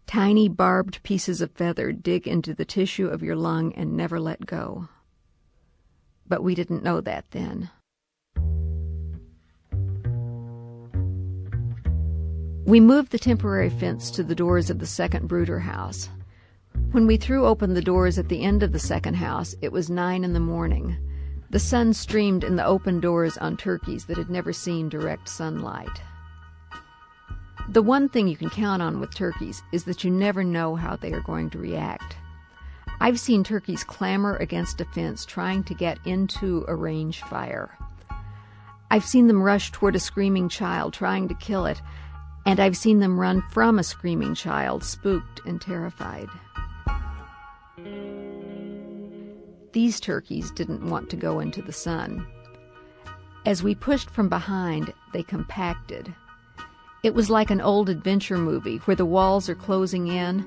[0.08, 4.46] Tiny barbed pieces of feather dig into the tissue of your lung and never let
[4.46, 4.88] go.
[6.26, 7.72] But we didn't know that then.
[12.72, 16.08] We moved the temporary fence to the doors of the second brooder house.
[16.92, 19.90] When we threw open the doors at the end of the second house, it was
[19.90, 20.96] nine in the morning.
[21.50, 26.02] The sun streamed in the open doors on turkeys that had never seen direct sunlight.
[27.68, 30.96] The one thing you can count on with turkeys is that you never know how
[30.96, 32.16] they are going to react.
[33.02, 37.78] I've seen turkeys clamber against a fence trying to get into a range fire.
[38.90, 41.82] I've seen them rush toward a screaming child trying to kill it,
[42.46, 46.28] and I've seen them run from a screaming child, spooked and terrified.
[49.74, 52.28] These turkeys didn't want to go into the sun.
[53.46, 56.14] As we pushed from behind, they compacted.
[57.04, 60.46] It was like an old adventure movie where the walls are closing in,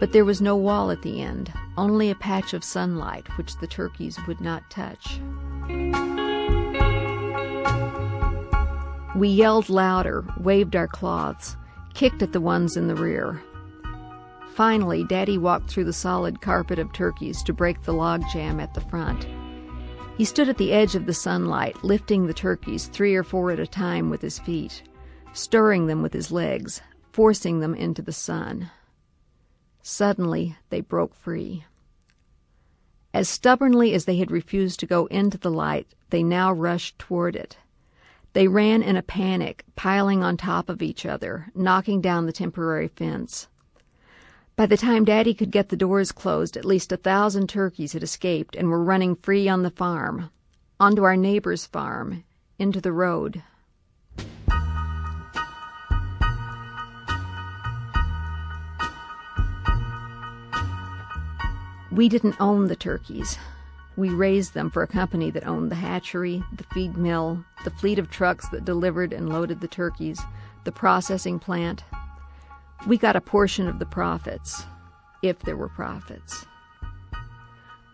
[0.00, 3.66] but there was no wall at the end, only a patch of sunlight which the
[3.66, 5.20] turkeys would not touch.
[9.16, 11.56] We yelled louder, waved our cloths,
[11.94, 13.42] kicked at the ones in the rear.
[14.52, 18.82] Finally, Daddy walked through the solid carpet of turkeys to break the logjam at the
[18.82, 19.26] front.
[20.18, 23.58] He stood at the edge of the sunlight, lifting the turkeys three or four at
[23.58, 24.82] a time with his feet,
[25.32, 28.70] stirring them with his legs, forcing them into the sun.
[29.80, 31.64] Suddenly, they broke free.
[33.14, 37.34] As stubbornly as they had refused to go into the light, they now rushed toward
[37.34, 37.56] it.
[38.36, 42.88] They ran in a panic, piling on top of each other, knocking down the temporary
[42.88, 43.48] fence.
[44.56, 48.02] By the time Daddy could get the doors closed, at least a thousand turkeys had
[48.02, 50.28] escaped and were running free on the farm,
[50.78, 52.24] onto our neighbor's farm,
[52.58, 53.42] into the road.
[61.90, 63.38] We didn't own the turkeys.
[63.96, 67.98] We raised them for a company that owned the hatchery, the feed mill, the fleet
[67.98, 70.20] of trucks that delivered and loaded the turkeys,
[70.64, 71.82] the processing plant.
[72.86, 74.64] We got a portion of the profits,
[75.22, 76.44] if there were profits.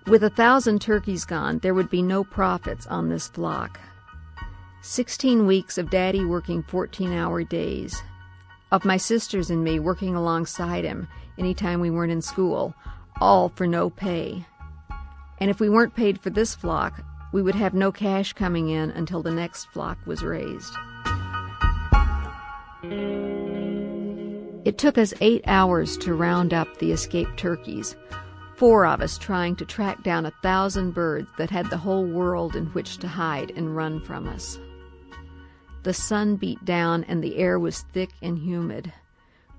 [0.09, 3.79] With a thousand turkeys gone, there would be no profits on this flock.
[4.81, 8.03] Sixteen weeks of Daddy working 14 hour days,
[8.73, 11.07] of my sisters and me working alongside him
[11.39, 12.75] any time we weren't in school,
[13.21, 14.45] all for no pay.
[15.39, 18.91] And if we weren't paid for this flock, we would have no cash coming in
[18.91, 20.75] until the next flock was raised.
[24.65, 27.97] It took us eight hours to round up the escaped turkeys,
[28.57, 32.55] four of us trying to track down a thousand birds that had the whole world
[32.55, 34.59] in which to hide and run from us.
[35.83, 38.93] The sun beat down and the air was thick and humid.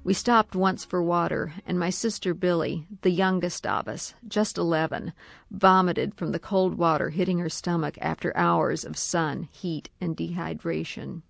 [0.05, 5.13] We stopped once for water, and my sister Billy, the youngest of us, just eleven,
[5.49, 11.21] vomited from the cold water hitting her stomach after hours of sun, heat, and dehydration.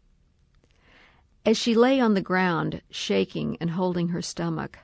[1.46, 4.80] As she lay on the ground, shaking and holding her stomach,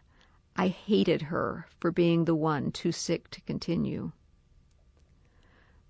[0.55, 4.11] I hated her for being the one too sick to continue.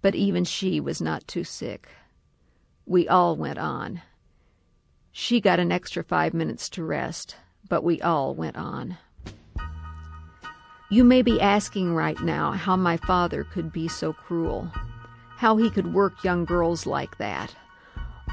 [0.02, 1.90] But even she was not too sick.
[2.86, 4.02] We all went on.
[5.12, 7.36] She got an extra five minutes to rest,
[7.68, 8.98] but we all went on.
[10.92, 14.72] You may be asking right now how my father could be so cruel,
[15.38, 17.54] how he could work young girls like that.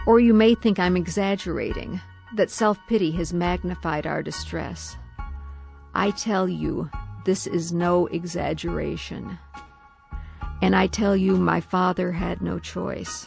[0.06, 2.00] Or you may think I'm exaggerating,
[2.34, 4.96] that self pity has magnified our distress.
[5.94, 6.90] I tell you,
[7.24, 9.38] this is no exaggeration.
[10.62, 13.26] And I tell you, my father had no choice.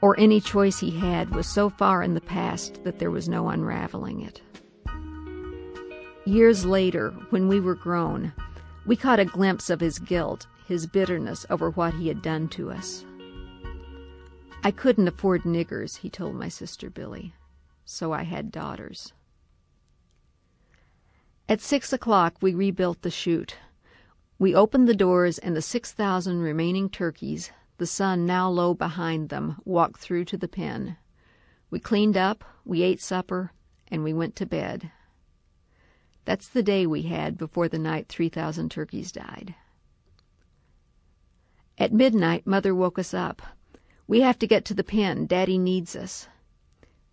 [0.00, 3.48] Or any choice he had was so far in the past that there was no
[3.48, 4.40] unraveling it.
[6.28, 8.34] Years later, when we were grown,
[8.84, 12.70] we caught a glimpse of his guilt, his bitterness over what he had done to
[12.70, 13.06] us.
[14.62, 17.32] I couldn't afford niggers, he told my sister Billy,
[17.86, 19.14] so I had daughters.
[21.48, 23.56] At six o'clock, we rebuilt the chute.
[24.38, 29.62] We opened the doors, and the 6,000 remaining turkeys, the sun now low behind them,
[29.64, 30.98] walked through to the pen.
[31.70, 33.52] We cleaned up, we ate supper,
[33.90, 34.92] and we went to bed.
[36.28, 39.54] That's the day we had before the night 3,000 turkeys died.
[41.78, 43.40] At midnight, Mother woke us up.
[44.06, 45.24] We have to get to the pen.
[45.24, 46.28] Daddy needs us.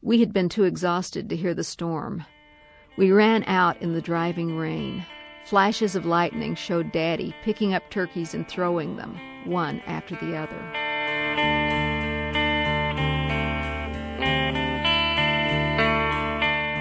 [0.02, 2.26] We had been too exhausted to hear the storm.
[2.98, 5.06] We ran out in the driving rain.
[5.46, 10.85] Flashes of lightning showed Daddy picking up turkeys and throwing them, one after the other.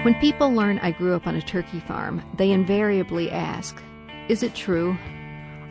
[0.05, 3.81] When people learn I grew up on a turkey farm, they invariably ask,
[4.29, 4.95] Is it true?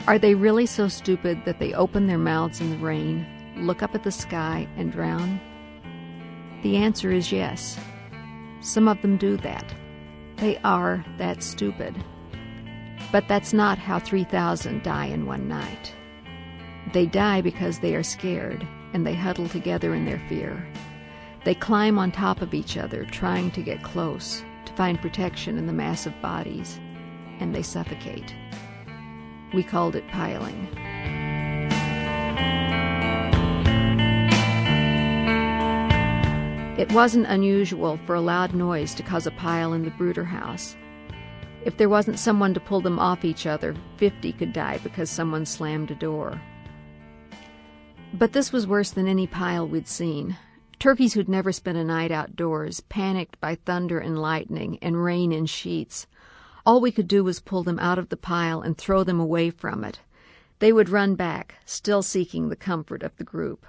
[0.09, 3.25] Are they really so stupid that they open their mouths in the rain,
[3.59, 5.41] look up at the sky, and drown?
[6.65, 7.79] The answer is yes.
[8.61, 9.73] Some of them do that.
[10.39, 11.95] They are that stupid.
[13.13, 15.95] But that's not how 3,000 die in one night.
[16.93, 20.67] They die because they are scared and they huddle together in their fear.
[21.45, 25.67] They climb on top of each other, trying to get close, to find protection in
[25.67, 26.81] the massive bodies,
[27.39, 28.35] and they suffocate.
[29.53, 30.69] We called it piling.
[36.79, 40.75] It wasn't unusual for a loud noise to cause a pile in the brooder house.
[41.65, 45.47] If there wasn't someone to pull them off each other, 50 could die because someone
[45.47, 46.41] slammed a door.
[48.15, 50.37] But this was worse than any pile we'd seen.
[50.85, 55.47] Turkeys who'd never spent a night outdoors, panicked by thunder and lightning and rain in
[55.47, 56.07] sheets.
[56.67, 59.49] All we could do was pull them out of the pile and throw them away
[59.49, 60.01] from it.
[60.59, 63.65] They would run back, still seeking the comfort of the group.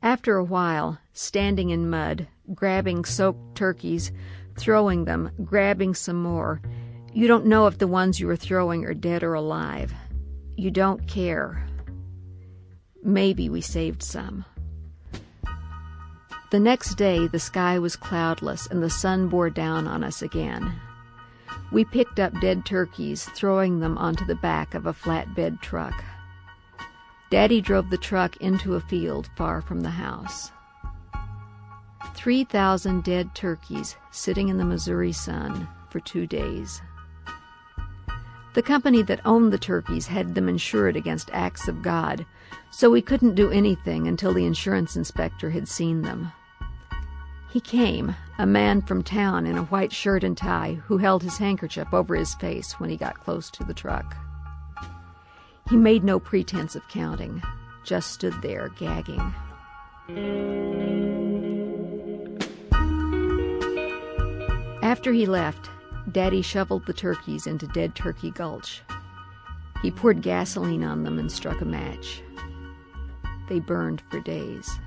[0.00, 4.12] After a while, standing in mud, grabbing soaked turkeys,
[4.56, 6.62] throwing them, grabbing some more,
[7.12, 9.92] you don't know if the ones you are throwing are dead or alive.
[10.56, 11.66] You don't care.
[13.02, 14.44] Maybe we saved some.
[16.50, 20.74] The next day, the sky was cloudless and the sun bore down on us again.
[21.70, 26.04] We picked up dead turkeys, throwing them onto the back of a flatbed truck.
[27.30, 30.50] Daddy drove the truck into a field far from the house.
[32.16, 36.82] 3,000 dead turkeys sitting in the Missouri sun for two days.
[38.54, 42.26] The company that owned the turkeys had them insured against acts of God,
[42.72, 46.32] so we couldn't do anything until the insurance inspector had seen them.
[47.50, 51.38] He came, a man from town in a white shirt and tie, who held his
[51.38, 54.16] handkerchief over his face when he got close to the truck.
[55.68, 57.42] He made no pretense of counting,
[57.84, 59.34] just stood there gagging.
[64.82, 65.70] After he left,
[66.12, 68.82] Daddy shoveled the turkeys into Dead Turkey Gulch.
[69.82, 72.22] He poured gasoline on them and struck a match.
[73.48, 74.78] They burned for days.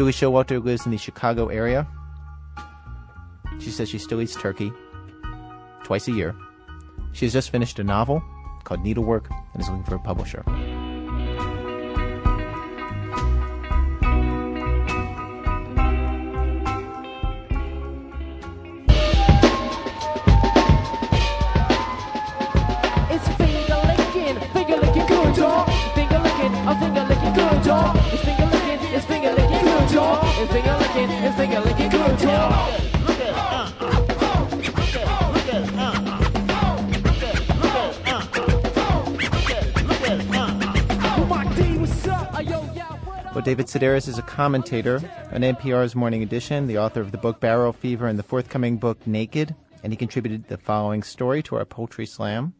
[0.00, 1.86] Julie Showalter lives in the Chicago area.
[3.58, 4.72] She says she still eats turkey
[5.84, 6.34] twice a year.
[7.12, 8.22] She has just finished a novel
[8.64, 10.42] called Needlework and is looking for a publisher.
[43.50, 45.00] David Sedaris is a commentator
[45.32, 49.04] on NPR's Morning Edition, the author of the book Barrel Fever and the forthcoming book
[49.08, 52.54] Naked, and he contributed the following story to our Poultry Slam.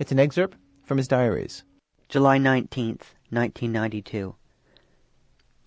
[0.00, 1.62] It's an excerpt from his diaries.
[2.08, 4.34] July 19th, 1992.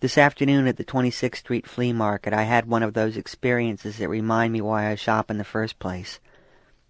[0.02, 4.10] This afternoon at the 26th Street Flea Market, I had one of those experiences that
[4.10, 6.20] remind me why I shop in the first place.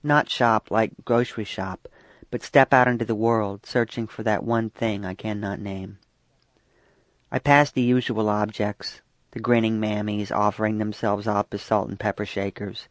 [0.01, 1.87] Not shop like grocery shop,
[2.31, 5.99] but step out into the world, searching for that one thing I cannot name.
[7.31, 9.01] I passed the usual objects,
[9.31, 12.87] the grinning mammies offering themselves up as salt and pepper shakers,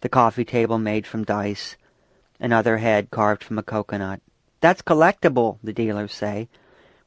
[0.00, 1.76] the coffee table made from dice,
[2.40, 4.20] another head carved from a coconut.
[4.60, 6.48] That's collectible, the dealers say,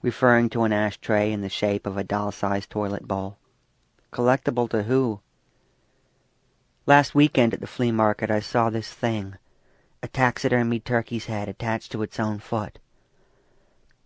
[0.03, 3.37] referring to an ashtray in the shape of a doll-sized toilet bowl.
[4.11, 5.21] Collectible to who?
[6.85, 9.35] Last weekend at the flea market I saw this thing,
[10.03, 12.77] a taxidermied turkey's head attached to its own foot.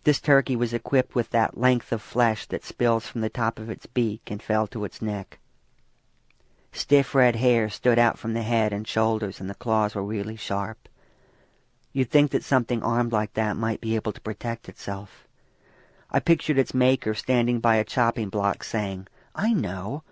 [0.04, 3.70] This turkey was equipped with that length of flesh that spills from the top of
[3.70, 5.38] its beak and fell to its neck.
[6.72, 10.36] Stiff red hair stood out from the head and shoulders, and the claws were really
[10.36, 10.88] sharp.
[11.92, 15.28] You'd think that something armed like that might be able to protect itself.
[16.10, 20.02] I pictured its maker standing by a chopping block saying, I know.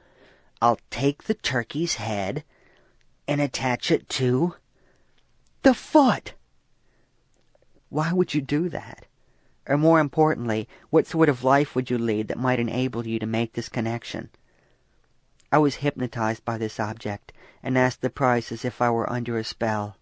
[0.63, 2.45] I'll take the turkey's head
[3.27, 4.55] and attach it to
[5.63, 6.35] the foot.
[7.89, 9.07] Why would you do that?
[9.67, 13.27] Or more importantly, what sort of life would you lead that might enable you to
[13.27, 14.31] make this connection?
[15.53, 17.33] I was hypnotized by this object
[17.63, 19.97] and asked the price as if I were under a spell.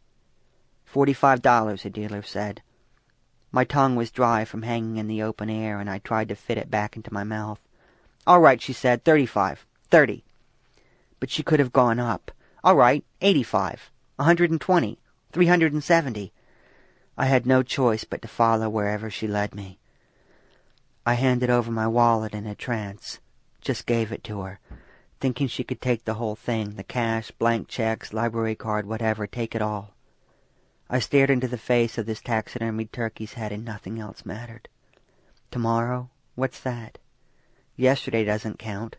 [0.84, 2.62] Forty-five dollars, a dealer said.
[3.50, 6.58] My tongue was dry from hanging in the open air, and I tried to fit
[6.58, 7.60] it back into my mouth.
[8.26, 10.22] All right, she said, thirty-five, thirty.
[11.18, 12.30] But she could have gone up.
[12.62, 14.98] All right, eighty-five, a hundred and twenty,
[15.32, 16.32] three hundred and seventy.
[17.20, 19.80] I had no choice but to follow wherever she led me.
[21.04, 23.18] I handed over my wallet in a trance,
[23.60, 24.60] just gave it to her,
[25.18, 29.56] thinking she could take the whole thing, the cash, blank checks, library card, whatever, take
[29.56, 29.96] it all.
[30.88, 34.68] I stared into the face of this taxidermied turkey's head and nothing else mattered.
[35.50, 36.10] Tomorrow?
[36.36, 36.98] What's that?
[37.76, 38.94] Yesterday doesn't count.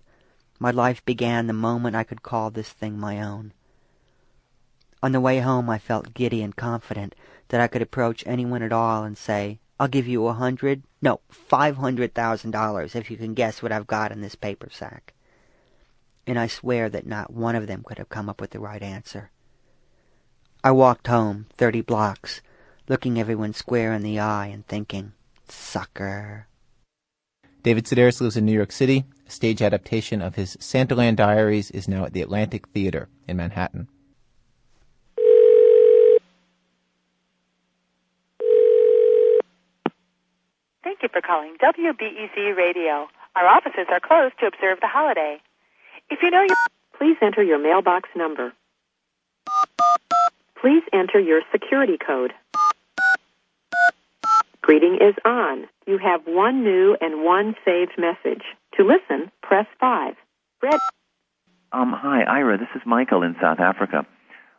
[0.60, 3.54] My life began the moment I could call this thing my own.
[5.02, 7.16] On the way home, I felt giddy and confident
[7.50, 11.22] that I could approach anyone at all and say, I'll give you a hundred, no,
[11.30, 15.14] five hundred thousand dollars if you can guess what I've got in this paper sack.
[16.28, 18.84] And I swear that not one of them could have come up with the right
[18.84, 19.32] answer.
[20.64, 22.42] I walked home, thirty blocks,
[22.90, 25.14] looking everyone square in the eye and thinking,
[25.48, 26.48] sucker.
[27.64, 29.06] David Sedaris lives in New York City.
[29.28, 33.88] A stage adaptation of his Santaland Diaries is now at the Atlantic Theater in Manhattan.
[40.90, 43.08] Thank you for calling WBEZ Radio.
[43.36, 45.38] Our offices are closed to observe the holiday.
[46.10, 46.58] If you know your...
[46.98, 48.54] Please enter your mailbox number.
[50.60, 52.34] Please enter your security code.
[54.64, 55.68] Greeting is on.
[55.86, 58.42] You have one new and one saved message.
[58.78, 60.16] To listen, press 5.
[60.64, 60.80] Red.
[61.72, 62.58] Um, hi, Ira.
[62.58, 64.08] This is Michael in South Africa.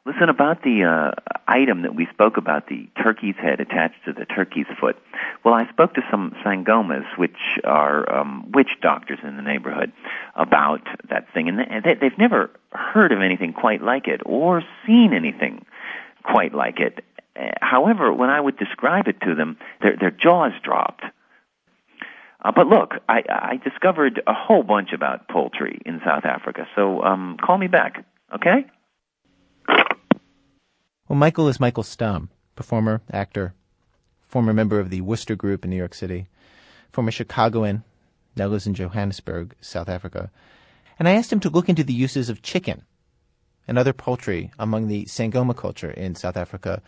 [0.07, 1.11] Listen, about the uh,
[1.47, 4.97] item that we spoke about, the turkey's head attached to the turkey's foot.
[5.45, 9.93] Well, I spoke to some sangomas, which are um, witch doctors in the neighborhood,
[10.35, 15.13] about that thing, and they, they've never heard of anything quite like it or seen
[15.13, 15.67] anything
[16.23, 17.05] quite like it.
[17.61, 21.05] However, when I would describe it to them, their, their jaws dropped.
[22.43, 27.03] Uh, but look, I, I discovered a whole bunch about poultry in South Africa, so
[27.03, 28.03] um, call me back,
[28.35, 28.65] okay?
[31.11, 33.53] Well, Michael is Michael Stumm, performer, actor,
[34.29, 36.29] former member of the Wooster Group in New York City,
[36.93, 37.83] former Chicagoan,
[38.37, 40.31] now lives in Johannesburg, South Africa.
[41.01, 42.85] And I asked him to look into the uses of chicken
[43.67, 46.81] and other poultry among the Sangoma culture in South Africa.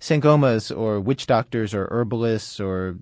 [0.00, 2.96] Sangomas, or witch doctors, or herbalists, or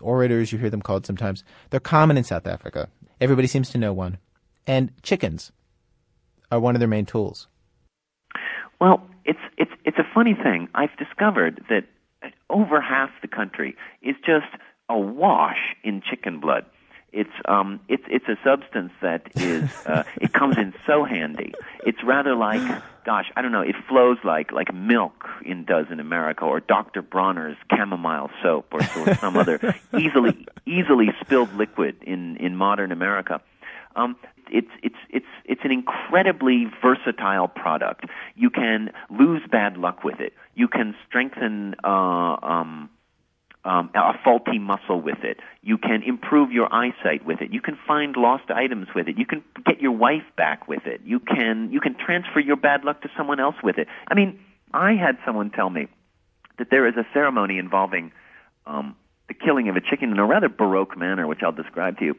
[0.00, 2.88] orators, you hear them called sometimes, they're common in South Africa.
[3.20, 4.16] Everybody seems to know one.
[4.66, 5.52] And chickens
[6.50, 7.46] are one of their main tools.
[8.80, 10.68] Well, it's it's it's a funny thing.
[10.74, 11.84] I've discovered that
[12.50, 14.46] over half the country is just
[14.88, 16.64] awash in chicken blood.
[17.12, 21.54] It's um it's it's a substance that is uh, it comes in so handy.
[21.84, 22.62] It's rather like
[23.04, 27.02] gosh I don't know it flows like like milk in does in America or Dr.
[27.02, 33.40] Bronner's chamomile soap or, or some other easily easily spilled liquid in in modern America.
[33.98, 34.16] Um,
[34.50, 38.06] it's it's it's it's an incredibly versatile product.
[38.36, 40.32] You can lose bad luck with it.
[40.54, 42.90] You can strengthen uh, um,
[43.64, 45.40] um, a faulty muscle with it.
[45.62, 47.52] You can improve your eyesight with it.
[47.52, 49.18] You can find lost items with it.
[49.18, 51.00] You can get your wife back with it.
[51.04, 53.88] You can you can transfer your bad luck to someone else with it.
[54.06, 54.38] I mean,
[54.72, 55.88] I had someone tell me
[56.58, 58.12] that there is a ceremony involving
[58.66, 58.96] um,
[59.28, 62.14] the killing of a chicken in a rather baroque manner, which I'll describe to you.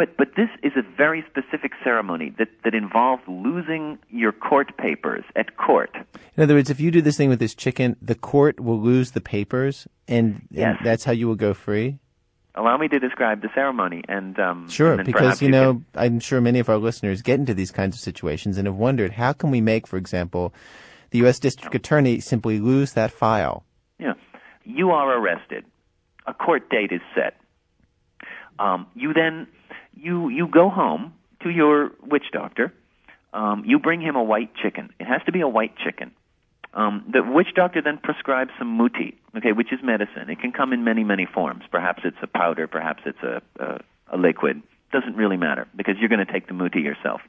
[0.00, 5.24] But but this is a very specific ceremony that that involves losing your court papers
[5.36, 5.90] at court.
[6.38, 9.10] In other words, if you do this thing with this chicken, the court will lose
[9.10, 10.76] the papers, and, Yes.
[10.78, 11.98] and that's how you will go free.
[12.54, 16.18] Allow me to describe the ceremony, and um, Sure, and because you can- know, I'm
[16.18, 19.34] sure many of our listeners get into these kinds of situations and have wondered how
[19.34, 20.54] can we make, for example,
[21.10, 21.38] the U.S.
[21.38, 23.64] District Attorney simply lose that file.
[23.98, 24.14] Yeah.
[24.64, 25.66] You are arrested.
[26.26, 27.36] A court date is set.
[28.58, 29.46] Um, you then
[29.94, 32.72] you you go home to your witch doctor.
[33.32, 34.90] Um, you bring him a white chicken.
[34.98, 36.10] It has to be a white chicken.
[36.72, 40.30] Um, the witch doctor then prescribes some muti, okay, which is medicine.
[40.30, 41.64] It can come in many many forms.
[41.70, 42.66] Perhaps it's a powder.
[42.66, 43.80] Perhaps it's a a,
[44.12, 44.62] a liquid.
[44.92, 47.20] Doesn't really matter because you're going to take the muti yourself.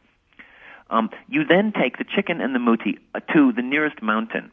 [0.90, 4.52] Um, you then take the chicken and the muti uh, to the nearest mountain.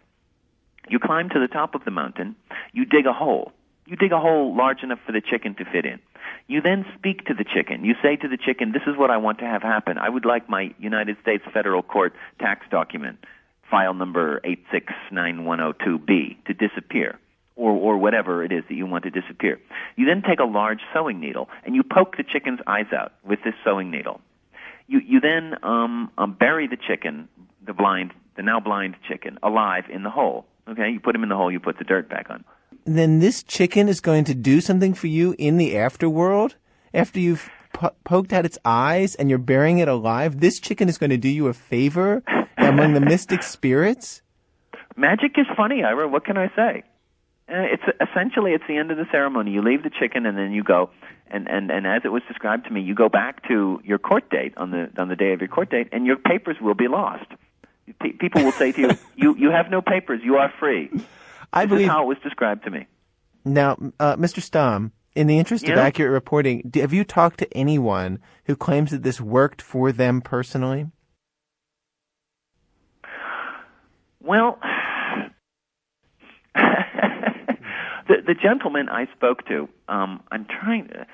[0.89, 2.37] You climb to the top of the mountain.
[2.73, 3.53] You dig a hole.
[3.89, 5.99] You dig a hole large enough for the chicken to fit in.
[6.47, 7.87] You then speak to the chicken.
[7.87, 9.97] You say to the chicken, This is what I want to have happen.
[9.97, 13.25] I would like my United States federal court tax document,
[13.71, 17.19] file number 869102B, to disappear.
[17.57, 19.59] Or, or whatever it is that you want to disappear.
[19.97, 23.43] You then take a large sewing needle and you poke the chicken's eyes out with
[23.43, 24.21] this sewing needle.
[24.87, 27.29] You, you then um, um, bury the chicken,
[27.67, 30.47] the blind, the now blind chicken, alive in the hole.
[30.69, 31.51] Okay, you put him in the hole.
[31.51, 32.45] You put the dirt back on.
[32.95, 36.55] Then this chicken is going to do something for you in the afterworld
[36.95, 40.41] after you've po- poked out its eyes and you're burying it alive.
[40.41, 42.23] This chicken is going to do you a favor
[42.57, 44.23] among the mystic spirits.
[44.97, 46.09] Magic is funny, Ira.
[46.09, 46.83] What can I say?
[47.51, 49.51] Uh, it's essentially it's the end of the ceremony.
[49.51, 50.91] You leave the chicken and then you go,
[51.31, 54.29] and and and as it was described to me, you go back to your court
[54.31, 56.89] date on the on the day of your court date, and your papers will be
[56.89, 57.27] lost.
[58.01, 60.21] Pe- people will say to you, "You you have no papers.
[60.23, 60.91] You are free."
[61.53, 62.87] I this believe how it was described to me.
[63.45, 64.41] Now, uh, Mr.
[64.41, 65.73] Stumm, in the interest yeah.
[65.73, 70.21] of accurate reporting, have you talked to anyone who claims that this worked for them
[70.21, 70.87] personally?
[74.21, 74.59] Well,
[76.55, 81.07] the, the gentleman I spoke to, um, I'm trying to.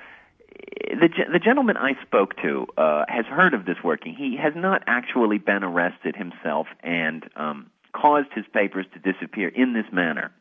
[0.87, 4.15] The, the gentleman I spoke to uh, has heard of this working.
[4.15, 9.73] He has not actually been arrested himself, and um, caused his papers to disappear in
[9.73, 10.31] this manner.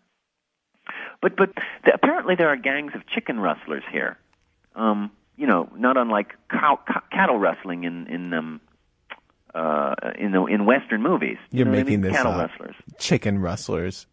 [1.22, 1.50] But but
[1.84, 4.18] the, apparently there are gangs of chicken rustlers here.
[4.74, 8.60] Um, you know, not unlike cow, cow, cattle rustling in in um,
[9.54, 11.38] uh, in the in Western movies.
[11.50, 12.10] You You're know what I making mean?
[12.10, 12.50] this cattle up.
[12.50, 12.74] rustlers.
[12.98, 14.06] Chicken rustlers.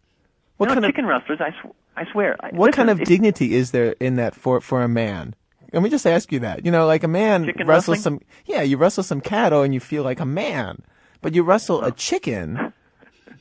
[0.58, 1.40] What no, kind of chicken rustlers.
[1.42, 2.38] I, sw- I swear.
[2.40, 5.36] I- what listen, kind of dignity is there in that for for a man?
[5.74, 6.66] Let me just ask you that.
[6.66, 8.20] You know, like a man rustles some.
[8.46, 10.84] Yeah, you rustle some cattle and you feel like a man,
[11.22, 12.71] but you rustle a chicken.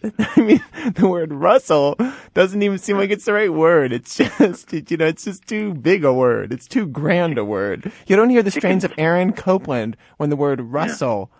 [0.18, 0.61] I mean,
[0.94, 1.96] the word rustle
[2.34, 3.92] doesn't even seem like it's the right word.
[3.92, 6.53] It's just, you know, it's just too big a word.
[6.53, 7.92] It's too grand a word.
[8.07, 11.30] You don't hear the strains of Aaron Copland when the word rustle,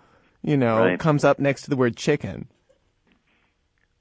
[0.43, 0.99] you know, Right.
[0.99, 2.47] comes up next to the word chicken.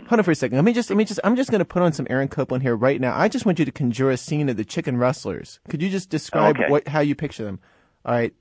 [0.09, 0.57] Hold on for a second.
[0.57, 2.63] Let me just, let me just, I'm just going to put on some Aaron Copland
[2.63, 3.17] here right now.
[3.17, 5.61] I just want you to conjure a scene of the chicken rustlers.
[5.69, 6.69] Could you just describe Okay.
[6.71, 7.61] what, how you picture them?
[8.05, 8.35] All right.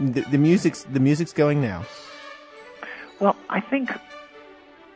[0.00, 1.84] The, the music's, the music's going now.
[3.22, 3.92] Well, I think,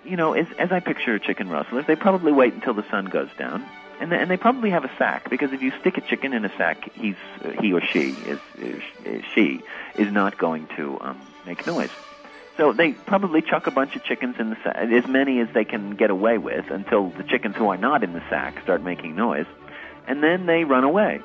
[0.05, 3.29] you know, as, as I picture chicken rustlers, they probably wait until the sun goes
[3.39, 3.65] down,
[4.01, 6.45] and they, and they probably have a sack because if you stick a chicken in
[6.45, 7.15] a sack, he's
[7.45, 9.63] uh, he or she is, is, is she
[9.95, 11.91] is not going to um, make noise.
[12.57, 15.65] So they probably chuck a bunch of chickens in the sack, as many as they
[15.65, 19.15] can get away with, until the chickens who are not in the sack start making
[19.15, 19.47] noise,
[20.09, 21.21] and then they run away.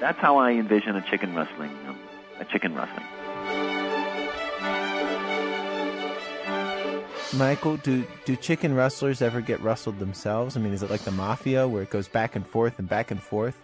[0.00, 1.98] That's how I envision a chicken rustling, um,
[2.38, 3.04] a chicken rustling.
[7.36, 10.56] Michael, do do chicken rustlers ever get rustled themselves?
[10.56, 13.10] I mean, is it like the mafia where it goes back and forth and back
[13.10, 13.56] and forth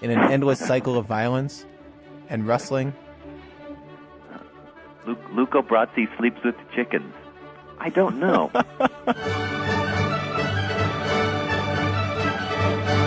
[0.00, 1.66] in an endless cycle of violence
[2.30, 2.94] and rustling?
[5.04, 7.12] Luke, Luca Brasi sleeps with the chickens.
[7.78, 8.50] I don't know.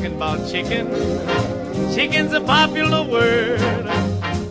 [0.00, 0.86] talking about chicken.
[1.94, 3.60] Chicken's a popular word.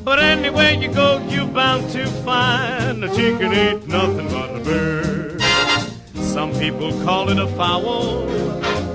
[0.03, 5.41] But anywhere you go, you're bound to find a chicken ain't nothing but a bird.
[6.15, 8.27] Some people call it a fowl.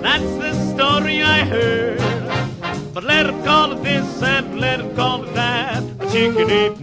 [0.00, 2.00] That's the story I heard.
[2.92, 5.82] But let 'em call it this and let 'em call it that.
[5.98, 6.80] A chicken ain't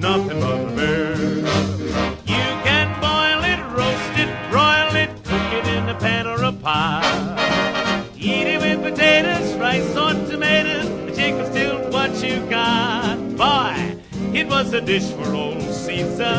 [14.64, 16.38] was a dish for old Caesar,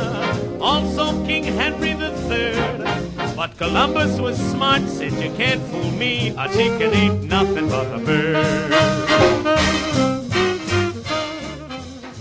[0.60, 3.34] also King Henry III.
[3.34, 6.28] But Columbus was smart, said you can't fool me.
[6.38, 8.72] A chicken ain't nothing but a bird.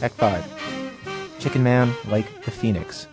[0.01, 1.39] Act 5.
[1.39, 3.07] Chicken Man like the Phoenix.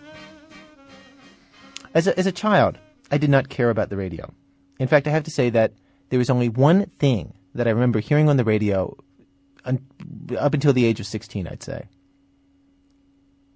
[1.93, 2.79] As a, as a child,
[3.11, 4.33] I did not care about the radio.
[4.79, 5.73] In fact, I have to say that
[6.09, 8.97] there was only one thing that I remember hearing on the radio
[9.63, 9.85] un-
[10.39, 11.83] up until the age of 16, I'd say.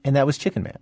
[0.03, 0.77] And that was Chicken Man.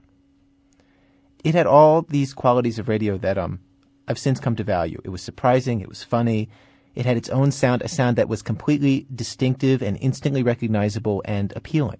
[1.44, 3.60] It had all these qualities of radio that um,
[4.08, 5.02] I've since come to value.
[5.04, 6.50] It was surprising, it was funny,
[6.94, 11.54] it had its own sound, a sound that was completely distinctive and instantly recognizable and
[11.56, 12.00] appealing.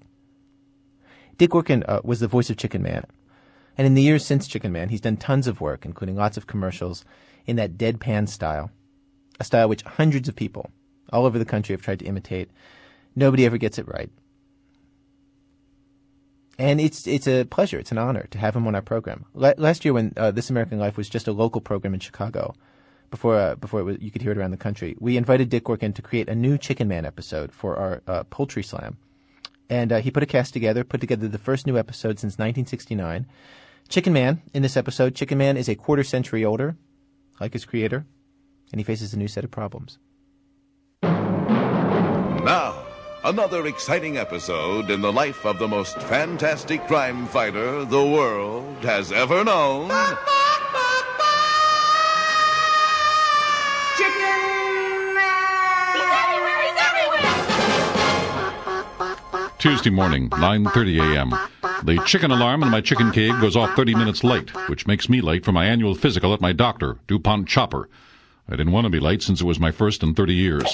[1.38, 3.06] Dick Orkin uh, was the voice of Chicken Man.
[3.78, 6.46] And in the years since Chicken Man, he's done tons of work, including lots of
[6.46, 7.06] commercials
[7.46, 8.70] in that deadpan style,
[9.40, 10.70] a style which hundreds of people
[11.12, 12.52] all over the country have tried to imitate.
[13.16, 14.10] Nobody ever gets it right.
[16.60, 19.26] And it's it's a pleasure, it's an honor to have him on our program.
[19.34, 22.54] La- last year, when uh, This American Life was just a local program in Chicago,
[23.10, 25.66] before uh, before it was, you could hear it around the country, we invited Dick
[25.66, 28.98] Orkin to create a new Chicken Man episode for our uh, Poultry Slam.
[29.70, 33.26] And uh, he put a cast together, put together the first new episode since 1969.
[33.88, 36.76] Chicken Man, in this episode, Chicken Man is a quarter century older,
[37.40, 38.06] like his creator,
[38.72, 39.98] and he faces a new set of problems.
[42.44, 42.81] Now,
[43.24, 49.12] Another exciting episode in the life of the most fantastic crime fighter the world has
[49.12, 49.90] ever known.
[59.60, 61.30] Tuesday morning, 9:30 a.m.
[61.84, 65.22] The chicken alarm in my chicken cave goes off 30 minutes late, which makes me
[65.22, 67.88] late for my annual physical at my doctor, DuPont Chopper.
[68.48, 70.66] I didn't want to be late since it was my first in 30 years.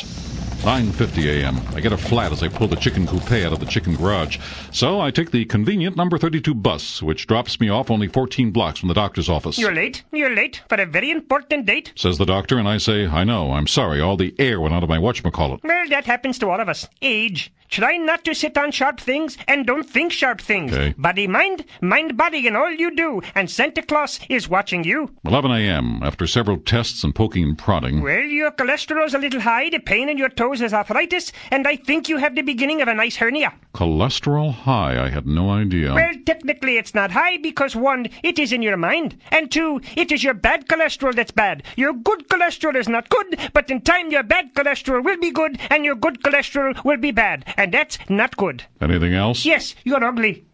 [0.63, 1.61] 9:50 a.m.
[1.75, 4.39] I get a flat as I pull the chicken coupe out of the chicken garage.
[4.71, 8.79] So I take the convenient number 32 bus, which drops me off only 14 blocks
[8.79, 9.59] from the doctor's office.
[9.59, 10.03] You're late.
[10.11, 11.93] You're late for a very important date.
[11.95, 14.83] Says the doctor, and I say, I know, I'm sorry, all the air went out
[14.83, 15.63] of my whatchamacallit.
[15.63, 16.87] Well, that happens to all of us.
[17.01, 17.53] Age.
[17.69, 20.71] Try not to sit on sharp things and don't think sharp things.
[20.71, 20.95] Okay.
[20.97, 23.21] Body, mind, mind, body in all you do.
[23.35, 25.11] And Santa Claus is watching you.
[25.25, 25.99] 11 a.m.
[26.01, 27.99] After several tests and poking and prodding.
[28.01, 31.75] Well, your cholesterol's a little high, the pain in your toes is arthritis, and I
[31.75, 33.53] think you have the beginning of a nice hernia.
[33.73, 35.93] Cholesterol high, I had no idea.
[35.93, 40.13] Well, technically it's not high because one, it is in your mind, and two, it
[40.13, 41.63] is your bad cholesterol that's bad.
[41.75, 45.59] Your good cholesterol is not good, but in time your bad cholesterol will be good,
[45.69, 48.63] and your good cholesterol will be bad, and that's not good.
[48.79, 49.43] Anything else?
[49.43, 50.46] Yes, you're ugly.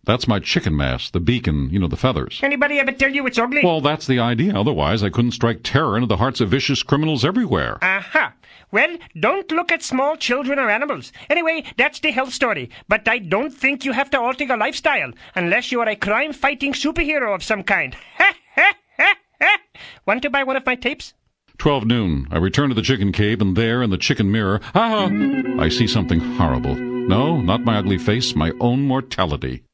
[0.00, 2.40] Th- that's my chicken mask, the beacon, you know, the feathers.
[2.42, 3.60] Anybody ever tell you it's ugly?
[3.62, 4.58] Well, that's the idea.
[4.58, 7.78] Otherwise, I couldn't strike terror into the hearts of vicious criminals everywhere.
[7.82, 8.34] Aha.
[8.72, 11.12] Well, don't look at small children or animals.
[11.28, 12.70] Anyway, that's the health story.
[12.88, 16.32] But I don't think you have to alter your lifestyle unless you are a crime
[16.32, 17.94] fighting superhero of some kind.
[18.18, 19.58] Ha ha ha ha!
[20.06, 21.14] Want to buy one of my tapes?
[21.58, 22.26] 12 noon.
[22.30, 25.10] I return to the chicken cave, and there in the chicken mirror, ah,
[25.58, 26.74] I see something horrible.
[26.74, 29.64] No, not my ugly face, my own mortality.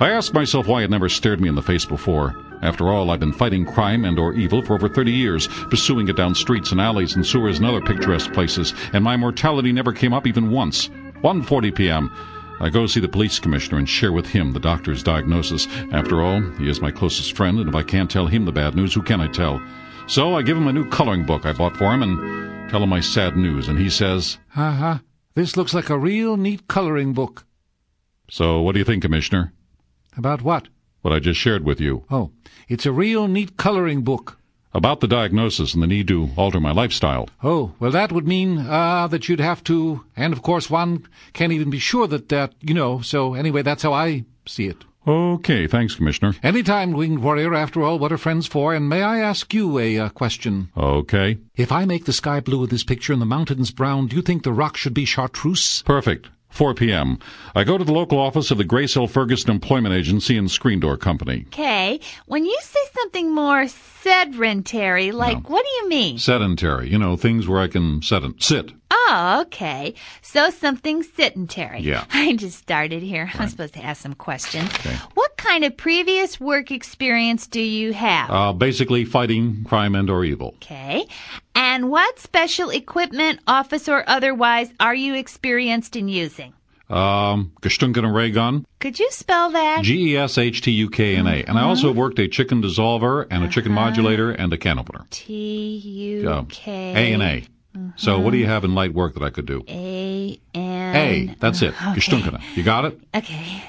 [0.00, 2.36] I ask myself why it never stared me in the face before.
[2.62, 6.16] After all, I've been fighting crime and or evil for over 30 years, pursuing it
[6.16, 10.12] down streets and alleys and sewers and other picturesque places, and my mortality never came
[10.12, 10.88] up even once.
[11.22, 12.12] 1.40 p.m.
[12.60, 15.66] I go see the police commissioner and share with him the doctor's diagnosis.
[15.92, 18.76] After all, he is my closest friend, and if I can't tell him the bad
[18.76, 19.60] news, who can I tell?
[20.06, 22.88] So I give him a new coloring book I bought for him and tell him
[22.88, 25.02] my sad news, and he says, Ha ha.
[25.34, 27.46] This looks like a real neat coloring book.
[28.30, 29.52] So what do you think, Commissioner?
[30.18, 30.68] About what?
[31.02, 32.04] What I just shared with you.
[32.10, 32.32] Oh,
[32.68, 34.36] it's a real neat coloring book.
[34.74, 37.28] About the diagnosis and the need to alter my lifestyle.
[37.42, 41.52] Oh, well, that would mean uh, that you'd have to, and of course, one can't
[41.52, 44.84] even be sure that that, you know, so anyway, that's how I see it.
[45.06, 46.34] Okay, thanks, Commissioner.
[46.42, 47.54] Anytime, Winged Warrior.
[47.54, 48.74] After all, what are friends for?
[48.74, 50.70] And may I ask you a uh, question?
[50.76, 51.38] Okay.
[51.56, 54.22] If I make the sky blue in this picture and the mountains brown, do you
[54.22, 55.82] think the rock should be chartreuse?
[55.82, 56.28] Perfect.
[56.50, 57.18] 4 p.m.
[57.54, 60.80] I go to the local office of the Grace Hill Ferguson Employment Agency and Screen
[60.80, 61.44] Door Company.
[61.48, 63.68] Okay, when you say something more
[64.08, 66.18] sedentary, like what do you mean?
[66.18, 68.72] Sedentary, you know, things where I can set and sit.
[68.90, 69.94] Oh, okay.
[70.22, 71.80] So something sedentary.
[71.80, 72.04] Yeah.
[72.12, 73.30] I just started here.
[73.34, 74.70] I'm supposed to ask some questions.
[75.14, 78.30] What kind of previous work experience do you have?
[78.30, 80.54] Uh, basically, fighting crime and or evil.
[80.56, 81.06] Okay.
[81.54, 86.54] And what special equipment, office or otherwise, are you experienced in using?
[86.90, 88.64] Um, Gestunken ray gun.
[88.80, 89.82] Could you spell that?
[89.82, 91.44] G E S H T U K N A.
[91.44, 92.00] And I also uh-huh.
[92.00, 93.90] worked a chicken dissolver and a chicken uh-huh.
[93.90, 95.04] modulator and a can opener.
[95.10, 97.44] T U K A um, and A.
[97.96, 98.54] So what do you uh-huh.
[98.54, 99.62] have in light work that I could do?
[99.68, 101.36] A N A.
[101.38, 101.74] That's it.
[101.74, 102.42] Gestunken.
[102.56, 102.98] You got it?
[103.14, 103.62] Okay.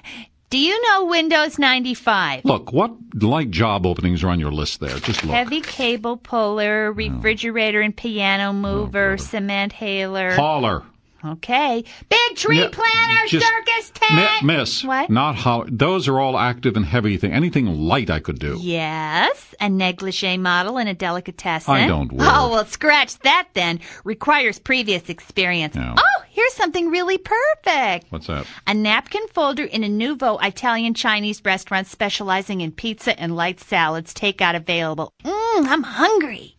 [0.50, 2.44] Do you know Windows 95?
[2.44, 4.98] Look, what light job openings are on your list there?
[4.98, 5.36] Just look.
[5.36, 6.92] Heavy cable puller, oh.
[6.92, 10.32] refrigerator and piano oh, mover, cement hailer.
[10.32, 10.84] Hauler.
[11.26, 11.84] Okay.
[12.10, 14.44] Big tree Yeah, planter, circus Mi- tent.
[14.44, 14.84] miss.
[14.84, 15.10] What?
[15.10, 15.66] Not holler.
[15.70, 17.34] Those are all active and heavy things.
[17.34, 18.58] Anything light I could do.
[18.62, 21.74] Yes, a negligee model and a delicatessen.
[21.74, 23.80] I don't wear- Oh, well, scratch that then.
[24.04, 25.76] Requires previous experience.
[25.78, 28.08] Oh, here's something really perfect.
[28.12, 28.46] What's that?
[28.68, 34.14] A napkin folder in a nouveau Italian Chinese restaurant specializing in pizza and light salads.
[34.14, 35.12] Takeout available.
[35.24, 36.56] Mmm, I'm hungry.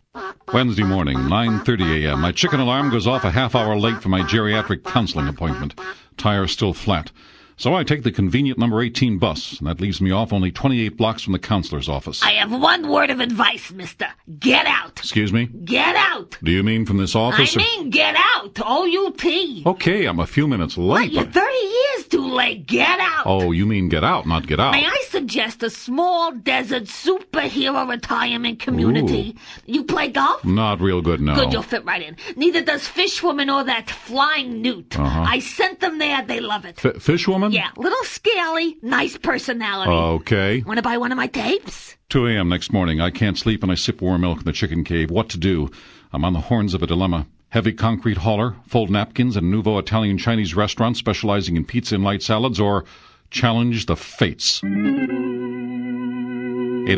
[0.52, 2.20] Wednesday morning, 9:30 a.m.
[2.20, 5.78] My chicken alarm goes off a half hour late for my geriatric counseling appointment.
[6.16, 7.12] Tire still flat.
[7.60, 10.96] So I take the convenient number 18 bus, and that leaves me off only 28
[10.96, 12.22] blocks from the counselor's office.
[12.22, 14.06] I have one word of advice, mister.
[14.38, 14.98] Get out.
[14.98, 15.44] Excuse me?
[15.44, 16.38] Get out.
[16.42, 17.54] Do you mean from this office?
[17.54, 18.58] I or- mean, get out.
[18.64, 19.64] O-U-T.
[19.66, 20.86] Okay, I'm a few minutes late.
[20.88, 22.66] What, You're but- 30 years too late.
[22.66, 23.24] Get out.
[23.26, 24.72] Oh, you mean get out, not get out.
[24.72, 29.36] May I suggest a small desert superhero retirement community?
[29.66, 30.46] You play golf?
[30.46, 31.34] Not real good, no.
[31.34, 32.16] Good, you'll fit right in.
[32.36, 34.98] Neither does Fishwoman or that flying newt.
[34.98, 35.24] Uh-huh.
[35.28, 36.24] I sent them there.
[36.24, 36.82] They love it.
[36.82, 37.49] F- Fishwoman?
[37.50, 39.90] Yeah, little scaly, nice personality.
[39.90, 40.62] Okay.
[40.62, 41.96] Want to buy one of my tapes?
[42.10, 42.48] 2 a.m.
[42.48, 43.00] next morning.
[43.00, 45.10] I can't sleep and I sip warm milk in the chicken cave.
[45.10, 45.70] What to do?
[46.12, 47.26] I'm on the horns of a dilemma.
[47.48, 52.04] Heavy concrete hauler, fold napkins at a nouveau Italian Chinese restaurant specializing in pizza and
[52.04, 52.84] light salads, or
[53.30, 54.62] challenge the fates.
[54.62, 54.68] 8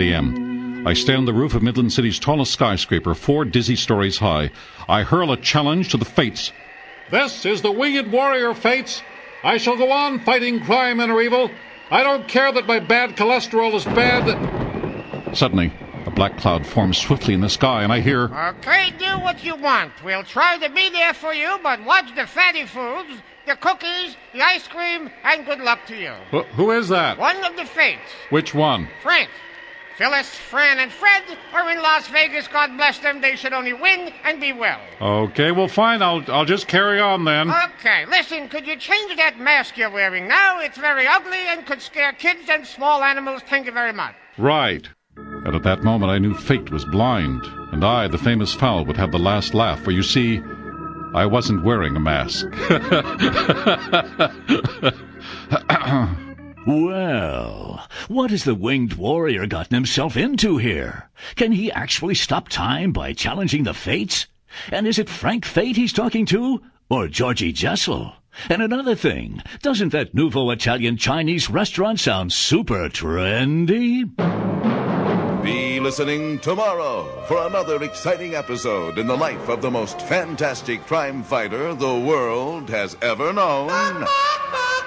[0.01, 0.87] a.m.
[0.87, 4.51] I stand on the roof of Midland City's tallest skyscraper, four dizzy stories high.
[4.89, 6.53] I hurl a challenge to the fates.
[7.11, 9.03] This is the Winged Warrior Fates.
[9.45, 11.51] I shall go on fighting crime and evil.
[11.91, 15.37] I don't care that my bad cholesterol is bad.
[15.37, 15.73] Suddenly,
[16.07, 18.25] a black cloud forms swiftly in the sky, and I hear.
[18.35, 19.93] Okay, do what you want.
[20.05, 24.43] We'll try to be there for you, but watch the fatty foods, the cookies, the
[24.43, 26.13] ice cream, and good luck to you.
[26.31, 27.19] Wh- who is that?
[27.19, 28.01] One of the fates.
[28.31, 28.89] Which one?
[29.03, 29.29] Frank.
[30.03, 31.23] Phyllis, Fran, and Fred
[31.53, 32.49] are in Las Vegas.
[32.49, 33.21] God bless them.
[33.21, 34.81] They should only win and be well.
[35.01, 36.03] Okay, well, fine.
[36.03, 37.49] I'll I'll just carry on then.
[37.79, 40.59] Okay, listen, could you change that mask you're wearing now?
[40.59, 43.43] It's very ugly and could scare kids and small animals.
[43.49, 44.17] Thank you very much.
[44.39, 44.89] Right.
[45.17, 47.41] And at that moment, I knew fate was blind,
[47.71, 49.85] and I, the famous fowl, would have the last laugh.
[49.85, 50.43] For you see,
[51.15, 52.49] I wasn't wearing a mask.
[56.65, 61.11] Well, what has the winged warrior gotten himself into here?
[61.35, 64.29] Can he actually stop time by challenging the fates?
[64.71, 66.63] And is it Frank Fate he's talking to?
[66.89, 68.13] Or Georgie Jessel?
[68.49, 74.09] And another thing, doesn't that nouveau Italian Chinese restaurant sound super trendy?
[75.43, 81.25] Be listening tomorrow for another exciting episode in the life of the most fantastic crime
[81.25, 84.07] fighter the world has ever known.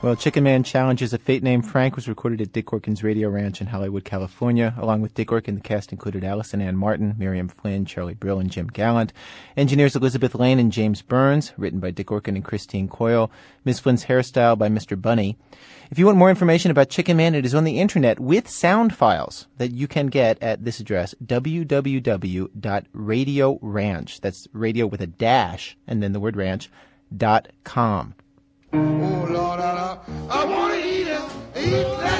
[0.00, 3.60] Well, Chicken Man Challenges a Fate Named Frank was recorded at Dick Orkin's Radio Ranch
[3.60, 4.72] in Hollywood, California.
[4.78, 8.48] Along with Dick Orkin, the cast included Allison Ann Martin, Miriam Flynn, Charlie Brill, and
[8.48, 9.12] Jim Gallant.
[9.56, 11.52] Engineers Elizabeth Lane and James Burns.
[11.56, 13.28] Written by Dick Orkin and Christine Coyle.
[13.64, 14.98] Miss Flynn's hairstyle by Mr.
[14.98, 15.36] Bunny.
[15.90, 18.94] If you want more information about Chicken Man, it is on the internet with sound
[18.94, 24.20] files that you can get at this address, www.radioranch.
[24.20, 26.70] That's radio with a dash and then the word ranch,
[27.14, 28.14] dot com.
[29.58, 29.98] Lord, I,
[30.30, 31.22] I wanna eat it,
[31.56, 32.17] eat that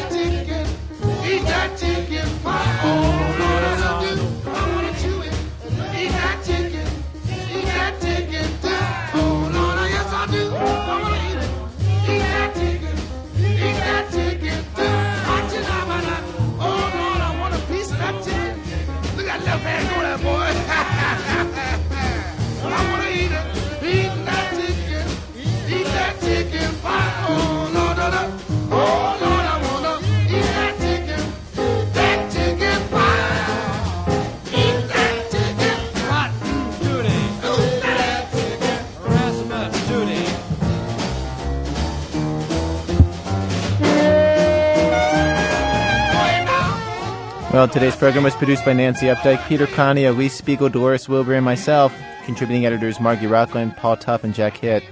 [47.58, 51.44] Well, today's program was produced by Nancy Updike, Peter Clowney, Alix Spiegel, Doris Wilbur, and
[51.44, 51.92] myself.
[52.24, 54.84] Contributing editors Margy Rochlin, Paul Tough, and Jack Hitt.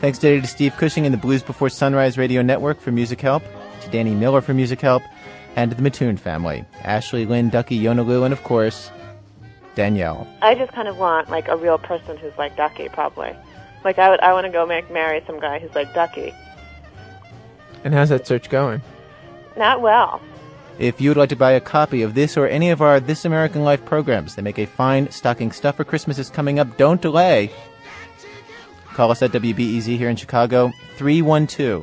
[0.00, 3.42] Thanks today to Steve Cushing and the Blues Before Sunrise Radio Network for music help,
[3.80, 5.02] to Danny Miller for music help,
[5.56, 8.90] and to the Mattoon family, Ashley, Lynn, Ducky, Yona Lou, and of course,
[9.74, 10.28] Danielle.
[10.42, 13.34] I just kind of want like a real person who's like Ducky, probably.
[13.82, 16.34] Like I would, I want to go make marry some guy who's like Ducky.
[17.82, 18.82] And how's that search going?
[19.56, 20.20] Not well.
[20.80, 23.26] If you would like to buy a copy of this or any of our This
[23.26, 25.84] American Life programs, they make a fine stocking stuffer.
[25.84, 26.78] Christmas is coming up.
[26.78, 27.52] Don't delay.
[28.94, 31.82] Call us at WBEZ here in Chicago, 312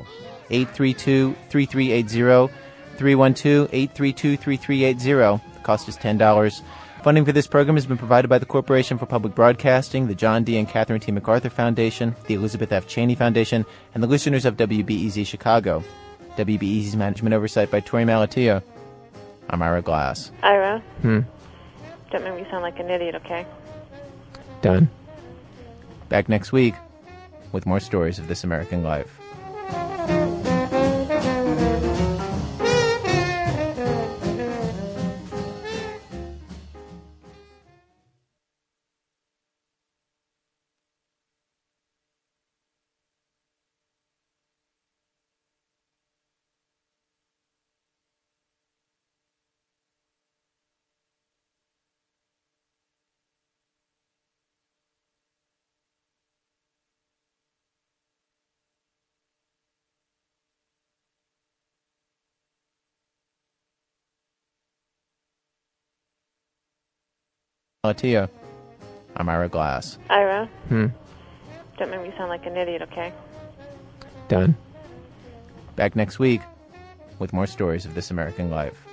[0.50, 2.52] 832 3380.
[2.98, 5.44] 312 832 3380.
[5.54, 6.62] The cost is $10.
[7.04, 10.44] Funding for this program has been provided by the Corporation for Public Broadcasting, the John
[10.44, 10.58] D.
[10.58, 11.12] and Catherine T.
[11.12, 12.88] MacArthur Foundation, the Elizabeth F.
[12.88, 15.84] Cheney Foundation, and the listeners of WBEZ Chicago.
[16.36, 18.64] WBEZ's management oversight by Torey Malatia.
[19.50, 20.32] I'm Ira Glass.
[20.44, 21.22] Ira, Hmm.
[22.12, 23.46] don't make me sound like an idiot, okay?
[24.62, 24.90] Done.
[26.10, 26.74] Back next week
[27.52, 29.20] with more stories of this American life.
[67.88, 68.30] Malatia.
[69.16, 69.98] I'm Ira Glass.
[70.10, 70.88] Ira, Hmm.
[71.78, 73.14] don't make me sound like an idiot, okay?
[74.28, 74.56] Done.
[75.78, 76.42] Back next week
[77.20, 78.84] with more stories of this American life.